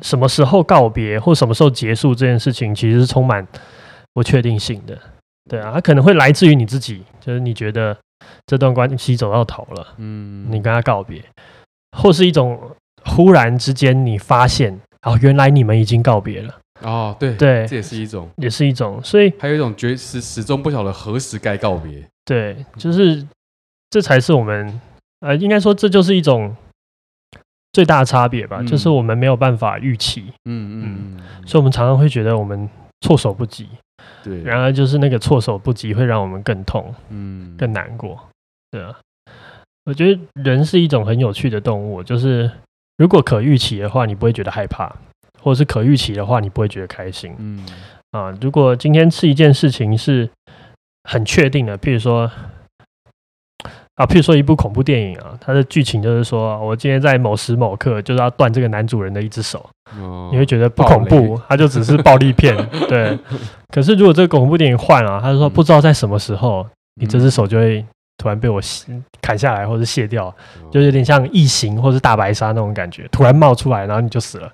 [0.03, 3.47] 什么时候告别或什么时候结束这件事情，其实是充满
[4.15, 4.97] 不确定性的。
[5.47, 7.95] 对啊，它可能会来自于你自己，就是你觉得。
[8.45, 11.23] 这段关系走到头了，嗯，你跟他告别，
[11.97, 12.59] 或是一种
[13.05, 23.25] 忽然之间你发现，哦，原来你们已经告别了，哦，对对，这也是一种，也是一种，所以还有一种觉始始终不晓得何时该告别，对，就是
[23.89, 24.81] 这才是我们，
[25.21, 26.55] 呃，应该说这就是一种
[27.71, 30.83] 最大的差别吧，嗯、就是我们没有办法预期，嗯嗯。
[30.85, 32.69] 嗯，所以我们常常会觉得我们
[33.01, 33.67] 措手不及。
[34.23, 38.19] 对，然而就是那个措手不及会让我们更痛，嗯，更难过，
[38.71, 38.97] 对啊。
[39.85, 42.49] 我觉得人是一种很有趣的动物，就是
[42.97, 44.87] 如果可预期的话，你不会觉得害怕；
[45.41, 47.65] 或者是可预期的话，你不会觉得开心，嗯
[48.11, 48.31] 啊。
[48.41, 50.29] 如果今天是一件事情是
[51.03, 52.31] 很确定的，譬如说。
[53.95, 59.69] 啊，譬如说一部恐怖电影啊，它的剧情就是说，我今天在某时某刻就是要断这个男主人的一只手，
[59.99, 62.55] 哦，你会觉得不恐怖，它就只是暴力片，
[62.89, 63.17] 对。
[63.69, 66.65] 可是如果这个恐怖电影换了，他就说不知道在什么时候，
[66.95, 67.85] 你这只手就会
[68.17, 68.59] 突然被我
[69.21, 70.33] 砍下来或者卸掉，
[70.71, 74.51] 就有点像异形或是大白鲨那种感觉，突然冒出来，然后你就死了，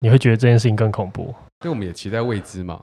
[0.00, 1.32] 你会觉得这件事情更恐怖。
[1.64, 2.80] 因为我们也期待未知嘛。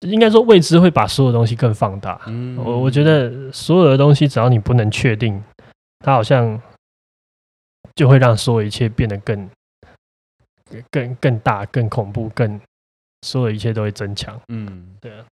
[0.00, 2.20] 应该说，未知会把所有东西更放大。
[2.26, 5.42] 嗯，我我觉得所有的东西，只要你不能确定，
[5.98, 6.60] 它好像
[7.96, 9.50] 就会让所有一切变得更、
[10.92, 12.60] 更、更大、更恐怖、更
[13.22, 14.40] 所有一切都会增强。
[14.48, 15.24] 嗯，对啊。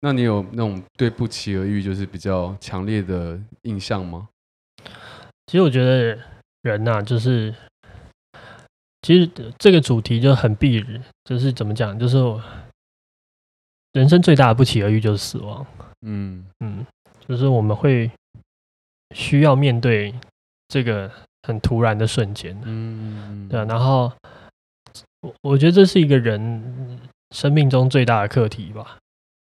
[0.00, 4.28] 那你有那种对不期而遇就是比较强烈的印象吗？
[5.46, 6.18] 其实我觉得
[6.62, 7.54] 人呐、啊，就是
[9.02, 12.16] 其实这个主题就很避人，就是怎么讲，就是。
[13.94, 15.66] 人生最大的不期而遇就是死亡。
[16.02, 16.84] 嗯嗯，
[17.26, 18.10] 就是我们会
[19.14, 20.14] 需要面对
[20.68, 21.10] 这个
[21.44, 22.60] 很突然的瞬间。
[22.64, 23.64] 嗯，对啊。
[23.64, 24.12] 然后
[25.20, 28.98] 我我觉得这是一个人生命中最大的课题吧，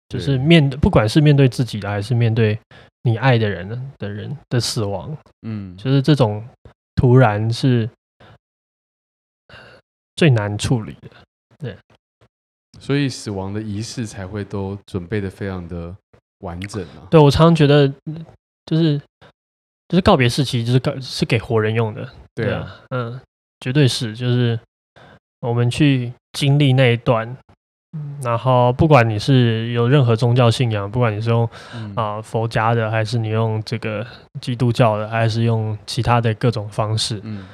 [0.08, 2.58] 就是面不管是面对自己的，还是面对
[3.02, 5.16] 你爱的人的人的死亡。
[5.42, 6.46] 嗯，就是这种
[6.94, 7.88] 突然是
[10.14, 11.10] 最难处理的。
[11.58, 11.76] 对。
[12.78, 15.94] 所以死亡的仪式才会都准备的非常的
[16.40, 17.08] 完整啊。
[17.10, 17.88] 对，我常常觉得，
[18.66, 18.98] 就是
[19.88, 22.08] 就是告别式，其实就是告是给活人用的。
[22.34, 23.20] 对啊，嗯，
[23.60, 24.58] 绝对是，就是
[25.40, 27.36] 我们去经历那一段，
[28.22, 31.44] 然后不管你是有任何宗教信仰，不管你是用
[31.94, 34.06] 啊、呃、佛家的，还是你用这个
[34.40, 37.46] 基督教的，还是用其他的各种方式，嗯，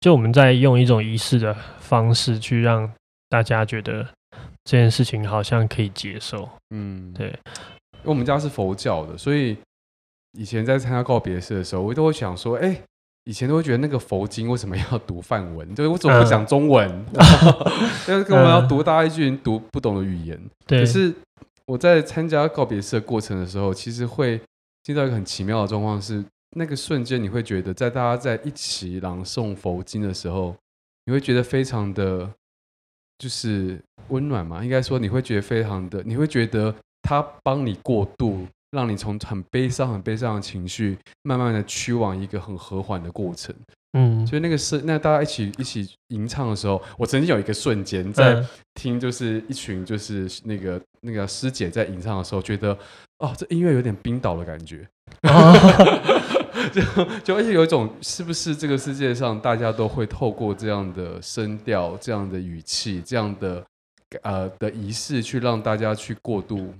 [0.00, 2.90] 就我们在用一种仪式的方式去让
[3.28, 4.06] 大家觉得。
[4.64, 9.56] 这件事情好像可以接受，嗯，对，因为我们家是佛教的，所以
[10.32, 12.80] 以前在参加告别式的时候，我都会想说，哎，
[13.24, 15.74] 以前都会觉得那个佛经为什么要读梵文？
[15.74, 17.04] 就是我怎么不讲中文？
[18.06, 20.38] 但是跟我们要读大家一句读不懂的语言。
[20.66, 21.12] 对，可是
[21.66, 24.40] 我在参加告别式的过程的时候，其实会
[24.84, 30.54] 进到一个很奇妙的状况，是那个瞬间你会觉得，在大家在一起朗诵佛经的时候，
[31.06, 32.30] 你会觉得非常的。
[33.20, 33.78] 就是
[34.10, 43.54] 温暖嘛，应该说你会觉得非常的，你会觉得他帮你过渡，让你从很悲伤、很悲伤的情绪，慢慢的趋往一个很和缓的过程。
[43.92, 48.40] 嗯，所以那个是那大家一起一起吟唱的时候，我曾经有一个瞬间在
[48.74, 52.76] 听，就是一群就是那个那个师姐在吟唱的时候，觉得
[53.18, 54.86] 哦，这音乐有点冰岛的感觉。
[56.72, 56.80] 就
[57.24, 63.64] 就而且有一种，是不是这个世界上大家都会透过这样的声调、这样的语气、这样的
[64.22, 66.74] 呃的仪式，去让大家去过渡？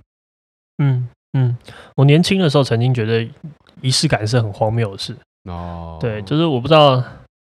[0.77, 1.55] 嗯嗯，
[1.95, 3.27] 我年轻的时候曾经觉得
[3.81, 5.15] 仪式感是很荒谬的事。
[5.45, 6.97] 哦，对，就是我不知道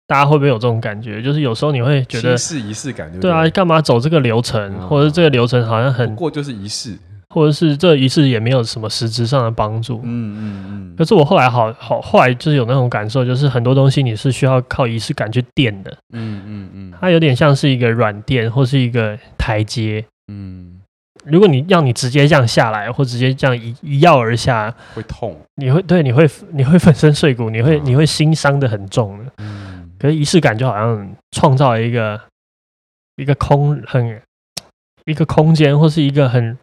[0.07, 6.97] 大家会不会有这种感觉，就是有时候你会觉得是仪式感对，对啊，干嘛走这个流程，哦、或者是这个流程好像很不过就是仪式。
[7.35, 10.95] 或者是这仪式也没有什么实质上的帮助，嗯嗯嗯。
[10.97, 16.93] 可是我后来好好后来就是有那种感受，就是很多东西你是需要靠仪式感去垫的，嗯嗯嗯。
[17.01, 20.81] 它有点像是一个软垫或是一个台阶，嗯。
[21.25, 29.91] 如果你要你直接这样下来，或直接这样一一跃而下，会痛，你会对你会你会粉身碎骨，你会你会心伤的很重的，嗯。
[29.99, 32.21] 可是仪式感就好像创造了一个
[33.17, 34.23] 一个空很。
[35.07, 36.57] 一个空间，或是一个很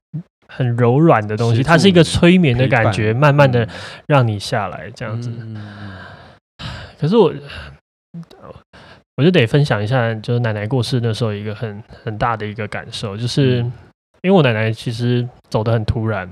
[0.56, 3.68] 很柔软的东西，它是一个催眠的感觉，慢慢的
[4.08, 5.32] 让你下来这样子。
[5.38, 5.56] 嗯、
[6.99, 7.34] 可是我，
[9.18, 13.58] 我就得分享一下，就是奶奶过世那时候一个很很大的一个感受，就是
[14.22, 16.30] 因为我奶奶其实走的很突然，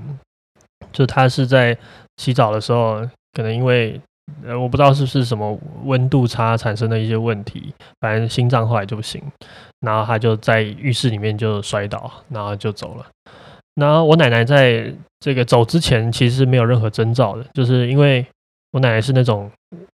[0.92, 1.76] 就她是在
[2.18, 3.00] 洗澡的时候，
[3.32, 4.00] 可能因为。
[4.46, 9.20] 呃，我不知道是不是什么温度差产生的一些问题，反正心脏后来就不行，
[9.80, 13.04] 然后他就在浴室里面就摔倒，然后就走了。
[13.80, 18.24] 然后我奶奶在这个走之前其实是没有任何征兆的，就是因为
[18.72, 19.50] 我奶奶是那种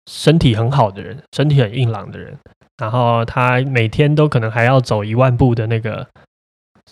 [0.10, 2.36] 身体很好的人，身体很硬朗的人，
[2.78, 6.06] 然后她每天都可能还要走一万步的那个。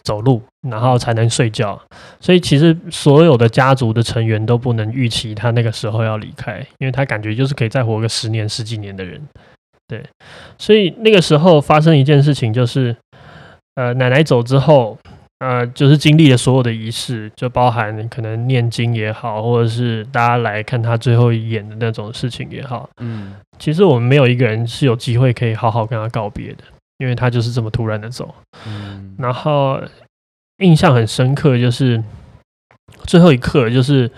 [0.03, 1.79] 走路，然后才能睡觉，
[2.19, 9.21] 所以其实所有的家族的成员都不能预期她那个时候要离开，因为她感觉就是可以再活个十年、十几年的人。
[9.87, 10.03] 对，
[10.57, 12.93] 所以那个时候发生一件事情，就是
[13.75, 14.97] 呃，奶奶走之后，
[15.43, 22.89] 呃，就是经历了所有的仪式，就包含可能念经也好，或者是大家来看他最后一眼的那种事情也好。
[23.01, 26.63] 嗯，其实我们没有一个人是有机会可以好好跟他告别的。
[26.99, 28.33] 因为他就是这么突然的走，
[28.65, 29.81] 嗯，然后
[30.59, 32.01] 印象很深刻，就是
[33.05, 34.09] 最后一刻，就是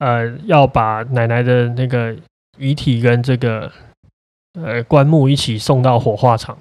[0.00, 2.14] 呃要把奶奶的那个
[2.58, 3.72] 遗体跟这个
[4.60, 6.58] 呃棺木一起送到火化场。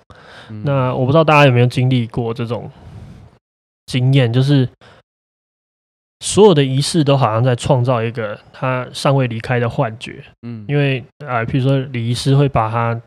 [0.49, 2.71] 嗯，那我不知道大家有没有经历过这种
[3.89, 4.69] 经验，就是
[6.19, 10.23] 所有的仪式都好像在创造一个他尚未离开的幻觉。
[10.43, 13.01] 嗯，因为啊，呃，譬如说礼仪师会把他。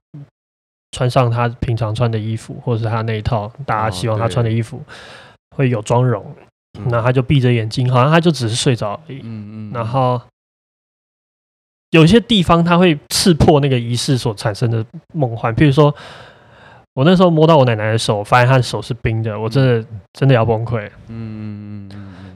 [0.94, 4.78] 穿上他平常穿的衣服，或者是他那一套大家希望他穿的衣服，
[5.56, 6.22] 会有妆容。
[6.90, 9.20] 那、嗯、他就闭着眼睛，好像他就只是睡着而已。
[9.24, 9.72] 嗯嗯。
[9.72, 10.20] 然后
[11.92, 15.94] 有些地方他会刺破那个仪式所产生的梦幻，譬如说，
[16.94, 20.90] 我那时候摸到我奶奶的手，发现她的手是冰的，我真的真的要崩溃。
[21.08, 21.88] 嗯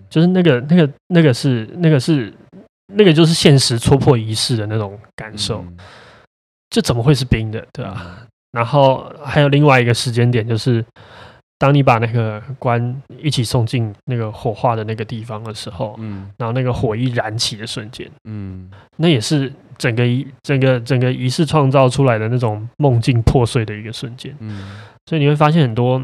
[0.09, 2.33] 就是那个那个那个是那个是
[2.95, 5.65] 那个就是现实戳破仪式的那种感受。
[6.71, 7.65] 这怎么会是冰的？
[7.73, 8.27] 对吧？
[8.53, 10.85] 然后还有另外一个时间点，就是
[11.59, 26.03] 当你把那个棺一起送进那个火化的那个地方的时候，嗯，然后那个火一燃起的瞬间，嗯，那也是整个仪整个整个仪式创造出来的那种梦境破碎的一个瞬间，嗯，所以你会发现很多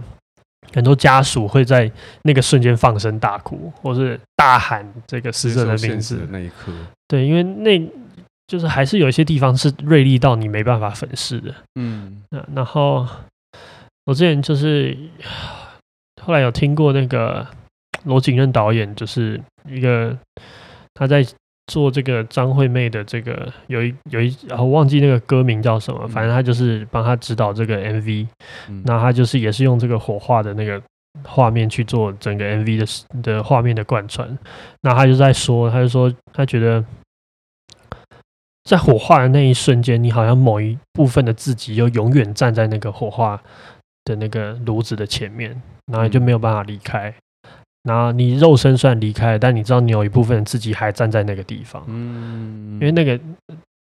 [0.72, 1.90] 很多家属会在
[2.22, 6.72] 那个瞬间放声大哭，或是大喊这个死者的名字的那一刻，
[7.08, 7.90] 对，因为那。
[8.48, 12.22] 就是还是有一些地方是锐利到你没办法粉饰的，嗯，
[12.54, 13.06] 然后
[14.04, 14.94] 我之前就是
[16.20, 17.46] 后来有听过那个
[18.04, 20.14] 罗景任导演，就是一个
[20.92, 21.24] 他在
[21.72, 28.26] 做这个张惠妹的这个有一有一，然后忘记那个歌名叫什么，反正他就是帮他指导这个 MV，
[28.84, 30.80] 那他就是也是用这个火化的那个
[31.24, 34.38] 画面去做整个 MV 的的画面的贯穿，
[34.82, 36.84] 那他就在说，他就说他觉得。
[38.64, 43.42] 在火化的那一瞬间，你好像某一部分的自己又永远站在那个火化
[44.04, 45.60] 的那个炉子的前面，
[45.92, 47.12] 然后就没有办法离开。
[47.82, 51.84] 然后你肉身虽然离开，但你知道你有一部分自己还站在那个地方。
[51.88, 53.18] 嗯，因为那个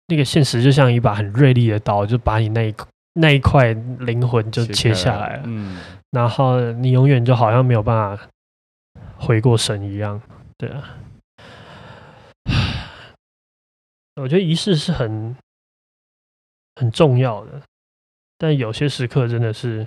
[0.08, 2.74] 那个现实就像一把很锐利的刀，就把你那一
[3.14, 5.42] 那一块灵魂就切下来了。
[5.46, 5.78] 嗯，
[6.10, 8.28] 然后你永远就好像没有办法
[9.16, 10.20] 回过神一样。
[10.58, 10.96] 对啊。
[14.20, 15.34] 我觉得仪式是很
[16.74, 17.62] 很重要的，
[18.36, 19.86] 但有些时刻真的是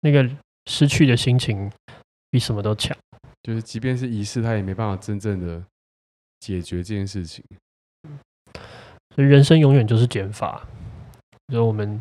[0.00, 0.28] 那个
[0.66, 1.70] 失去的心情
[2.30, 2.96] 比什么都强。
[3.42, 5.62] 就是即便是仪式，他也没办法真正的
[6.40, 7.44] 解决这件事情。
[9.14, 10.66] 所以人生永远就是减法，
[11.52, 12.00] 就我们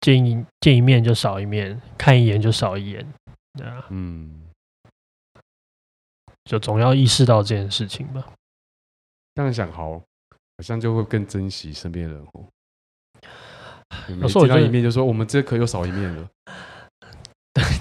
[0.00, 3.06] 见一见一面就少一面，看一眼就少一眼，
[3.54, 4.48] 对啊，嗯，
[6.44, 8.32] 就总要意识到这件事情吧。
[9.34, 10.02] 这样想好。
[10.58, 12.48] 好像就会更珍惜身边的人哦。
[14.08, 16.30] 有时候见到一面就说，我们这可又少一面了。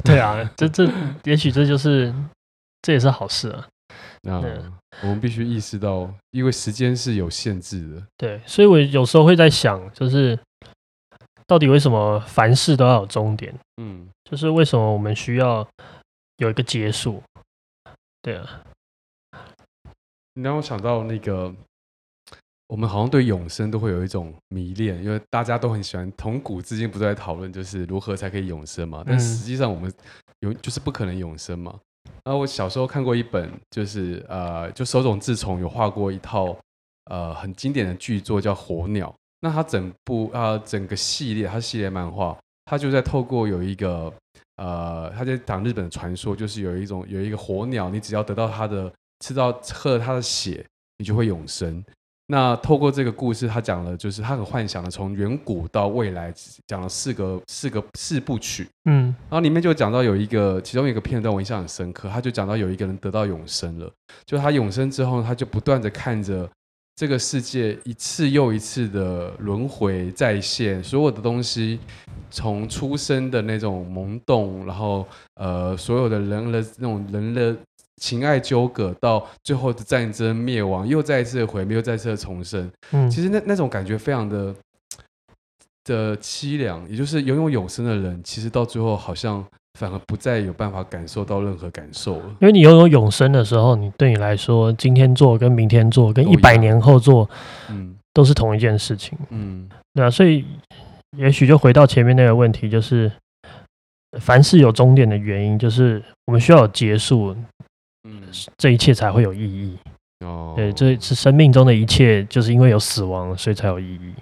[0.05, 0.89] 对对啊， 这这
[1.23, 2.13] 也许这就是
[2.81, 3.67] 这也是好事啊。
[4.21, 4.39] 那
[5.01, 8.03] 我们必须意识到，因为时间是有限制的。
[8.17, 10.37] 对，所以我有时候会在想，就是
[11.45, 13.53] 到底为什么凡事都要有终点？
[13.77, 15.67] 嗯，就是为什么我们需要
[16.37, 17.21] 有一个结束？
[18.21, 18.61] 对啊。
[20.33, 21.53] 你让我想到那个。
[22.67, 29.03] 我们好像对永生都会有一种迷恋，因为大家都很喜欢，从古至今不是在讨论就是如何才可以永生嘛？
[29.05, 29.91] 但实际上我们
[30.39, 31.79] 有就是不可能永生嘛。
[32.23, 36.57] 然后我小时候看过一本，就是呃，就手冢治虫有画过一套
[37.05, 39.09] 呃很经典的巨作叫《火鸟》。
[39.41, 42.35] 那它整部啊、呃、整个系列，它系列漫画，
[42.65, 44.11] 它就在透过有一个
[44.55, 50.65] 呃，他在讲日本的传说，就是有一种有一个火鸟，你只要得到它的吃到喝了它的血，
[50.97, 51.83] 你就会永生。
[52.27, 56.33] 那透过这个故事，他讲了，就是他很幻想的，从远古到未来，
[56.65, 63.87] 讲了四个四个四部曲，嗯，然后里面就讲到有一个，其中一个片段我印象很深刻，他就讲到有一个人得到永生了，
[64.25, 66.49] 就他永生之后，他就不断的看着
[66.95, 71.79] 这个世界一次又一次的轮回再现，所有的东西
[72.31, 77.55] 从出生的那种萌动，然后呃，所有的人的那种人的。
[78.01, 82.69] 情爱纠葛到最后的战争灭亡，又再一次的毁灭，又再一次的重生。
[82.91, 84.53] 嗯，其实那那种感觉非常的
[85.85, 86.85] 的凄凉。
[86.89, 89.43] 也就是拥有永生的人，其实到最后好像
[89.79, 92.25] 反而不再有办法感受到任何感受了。
[92.41, 97.29] 因为你拥有永生的时候，你对你来说，今天做跟明天做跟一百年后做，
[97.69, 99.17] 嗯，都是同一件事情。
[99.29, 100.43] 嗯，对啊，所以
[101.17, 103.09] 也许就回到前面那个问题，就是
[104.19, 107.33] 凡事有终点的原因，就是我们需要有结束。
[108.05, 108.21] 嗯，
[108.57, 109.75] 这一切才会有意义。
[110.23, 114.13] 哦，对，这是生命中的一切，就是因为有死亡，所以才有意义。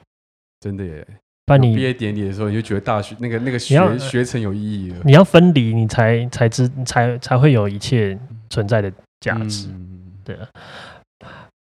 [0.61, 1.05] 真的耶！
[1.45, 5.01] 当你毕业典礼的时候，你就觉得大学那个那个学学程有意义了。
[5.03, 8.17] 你要分离，你才才知才才会有一切
[8.49, 9.67] 存在的价值。
[9.67, 10.47] 嗯、对啊。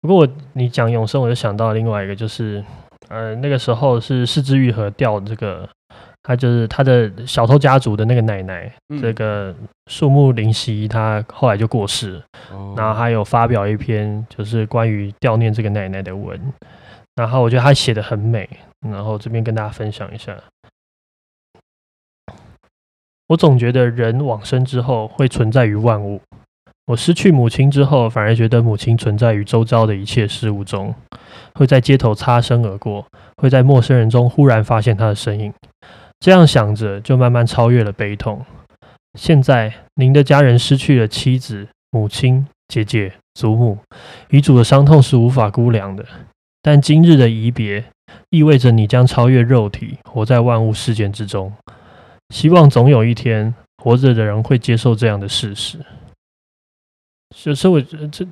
[0.01, 2.65] 不过我你讲永生，我就想到另外一个，就是
[3.09, 5.69] 呃，那个时候是是枝裕和钓这个。
[6.23, 9.55] 他就是他的小偷家族的那个奶奶，嗯、这个
[9.89, 12.23] 树木林夕，他后来就过世了。
[12.53, 16.41] 哦、然后还有发表一篇就是关于悼念这个奶奶的文，
[17.17, 18.49] 然后我觉得他写的很美，
[18.89, 20.37] 然后这边跟大家分享一下。
[23.29, 26.21] 我总觉得人往生之后会存在于万物，
[26.87, 30.95] 我失去母亲之后，反而觉得母亲存在于周遭的一切事物中，
[31.55, 33.07] 会在街头擦身而过，
[33.39, 35.53] 会在陌生人中忽然发现她的身影。
[36.23, 38.47] 这样想着，就慢慢超越了悲痛。
[39.19, 43.77] 现在，您的家人失去了妻子、母亲、姐姐、祖母，
[44.31, 46.07] 遗嘱的伤痛是无法估量的。
[46.63, 47.85] 但今日的离别，
[48.31, 51.53] 意味着你将超越肉体，活在万物世界之中。
[52.33, 55.77] 希望总有一天，活着的人会接受这样的事实。
[57.35, 58.25] 所以，我这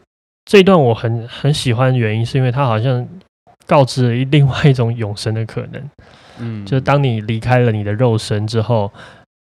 [0.45, 3.09] 这一段我很很喜欢，原因是因为它好像
[3.71, 5.91] 告知了另外一种永生的可能。
[6.39, 8.91] 嗯，就是当你离开了你的肉身之后，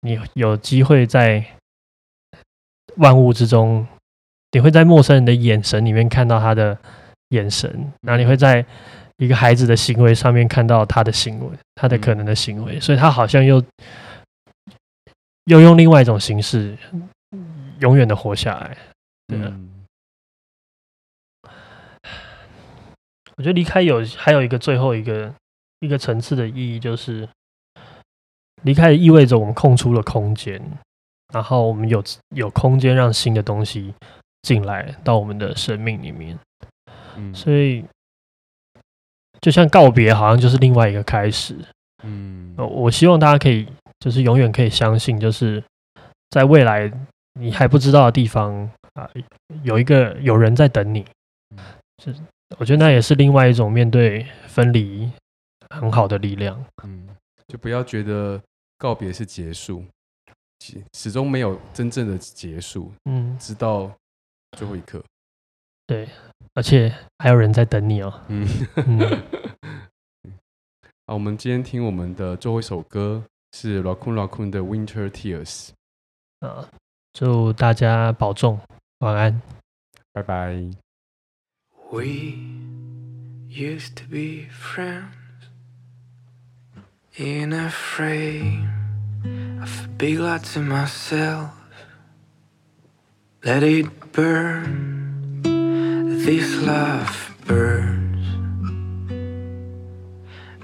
[0.01, 1.45] 你有机会在
[2.97, 3.87] 万物之中，
[4.51, 6.77] 你会在陌生人的眼神里面看到他的
[7.29, 7.71] 眼神，
[8.01, 8.65] 然后你会在
[9.19, 13.63] 一个孩子的行为上面看到他的行为，他的可能的行为，所以他好像又
[15.45, 16.77] 又用另外一种形式，
[17.79, 18.77] 永远的活下来。
[19.29, 19.53] 对啊，
[23.37, 25.35] 我觉得离开有还有一个最后一个。
[25.81, 27.29] 一个层次的意义就是，
[28.63, 30.59] 离开意味着我们空出了空间，
[31.35, 33.93] 然后我们有有空间让新的东西
[34.41, 36.37] 进来到我们的生命里面。
[37.17, 37.85] 嗯，所以
[39.43, 41.55] 就像告别，好像就是另外一个开始。
[42.03, 43.69] 嗯，我希望大家可以
[44.01, 45.63] 就是永远可以相信，就是
[46.31, 46.91] 在未来
[47.35, 48.55] 你还不知道的地方
[48.95, 49.09] 啊，
[49.63, 51.05] 有一个有人在等你。
[52.03, 52.15] 是，
[52.59, 55.11] 我觉得那也是另外一种面对分离。
[55.71, 57.09] 很好的力量，嗯，
[57.49, 58.41] 就不要觉得
[58.79, 59.85] 告别是结束，
[60.93, 63.93] 始终没有真正的结束，嗯，直到
[64.53, 65.03] 最后一刻，
[65.85, 66.09] 对，
[66.55, 68.47] 而且还有人在等你哦， 嗯，
[71.09, 75.71] 好，我们今天听我们的最后一首歌是 Raccoon Raccoon 的 Winter Tears，
[76.47, 76.71] 啊，
[77.13, 78.61] 祝大家保重，
[79.01, 79.43] 晚安，
[80.13, 80.86] 拜拜。
[81.93, 82.37] We
[83.49, 85.15] used to be friends.
[87.17, 88.69] In a frame,
[89.63, 91.53] I feel big to myself.
[93.45, 95.43] Let it burn,
[96.25, 98.27] this love burns.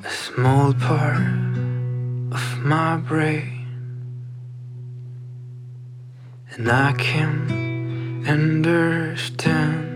[0.04, 1.22] A small part
[2.34, 3.68] of my brain,
[6.50, 9.91] and I can understand.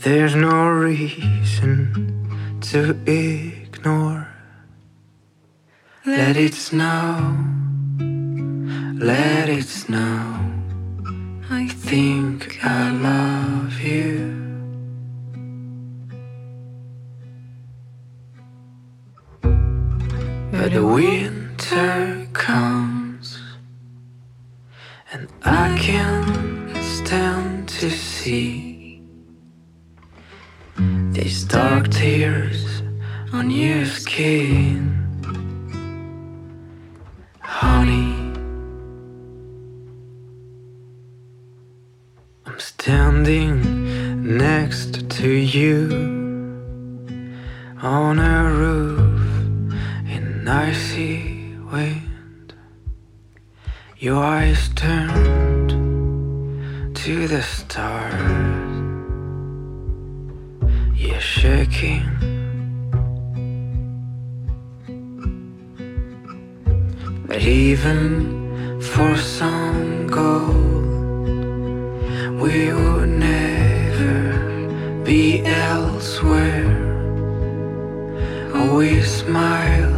[0.00, 4.28] There's no reason to ignore.
[6.06, 7.36] Let it snow,
[8.94, 10.38] let it snow.
[11.50, 14.36] I think I love you.
[20.52, 23.40] But the winter comes,
[25.12, 28.67] and I can't stand to see
[31.28, 32.80] these dark tears
[33.34, 34.96] on your skin,
[37.42, 38.14] honey.
[42.46, 45.90] I'm standing next to you
[47.82, 49.74] on a roof
[50.08, 52.54] in icy wind.
[53.98, 55.76] Your eyes turned
[56.96, 58.57] to the stars.
[60.98, 62.02] You're shaking.
[67.28, 70.82] But even for some gold,
[72.40, 76.66] we would never be elsewhere.
[78.74, 79.97] We smile.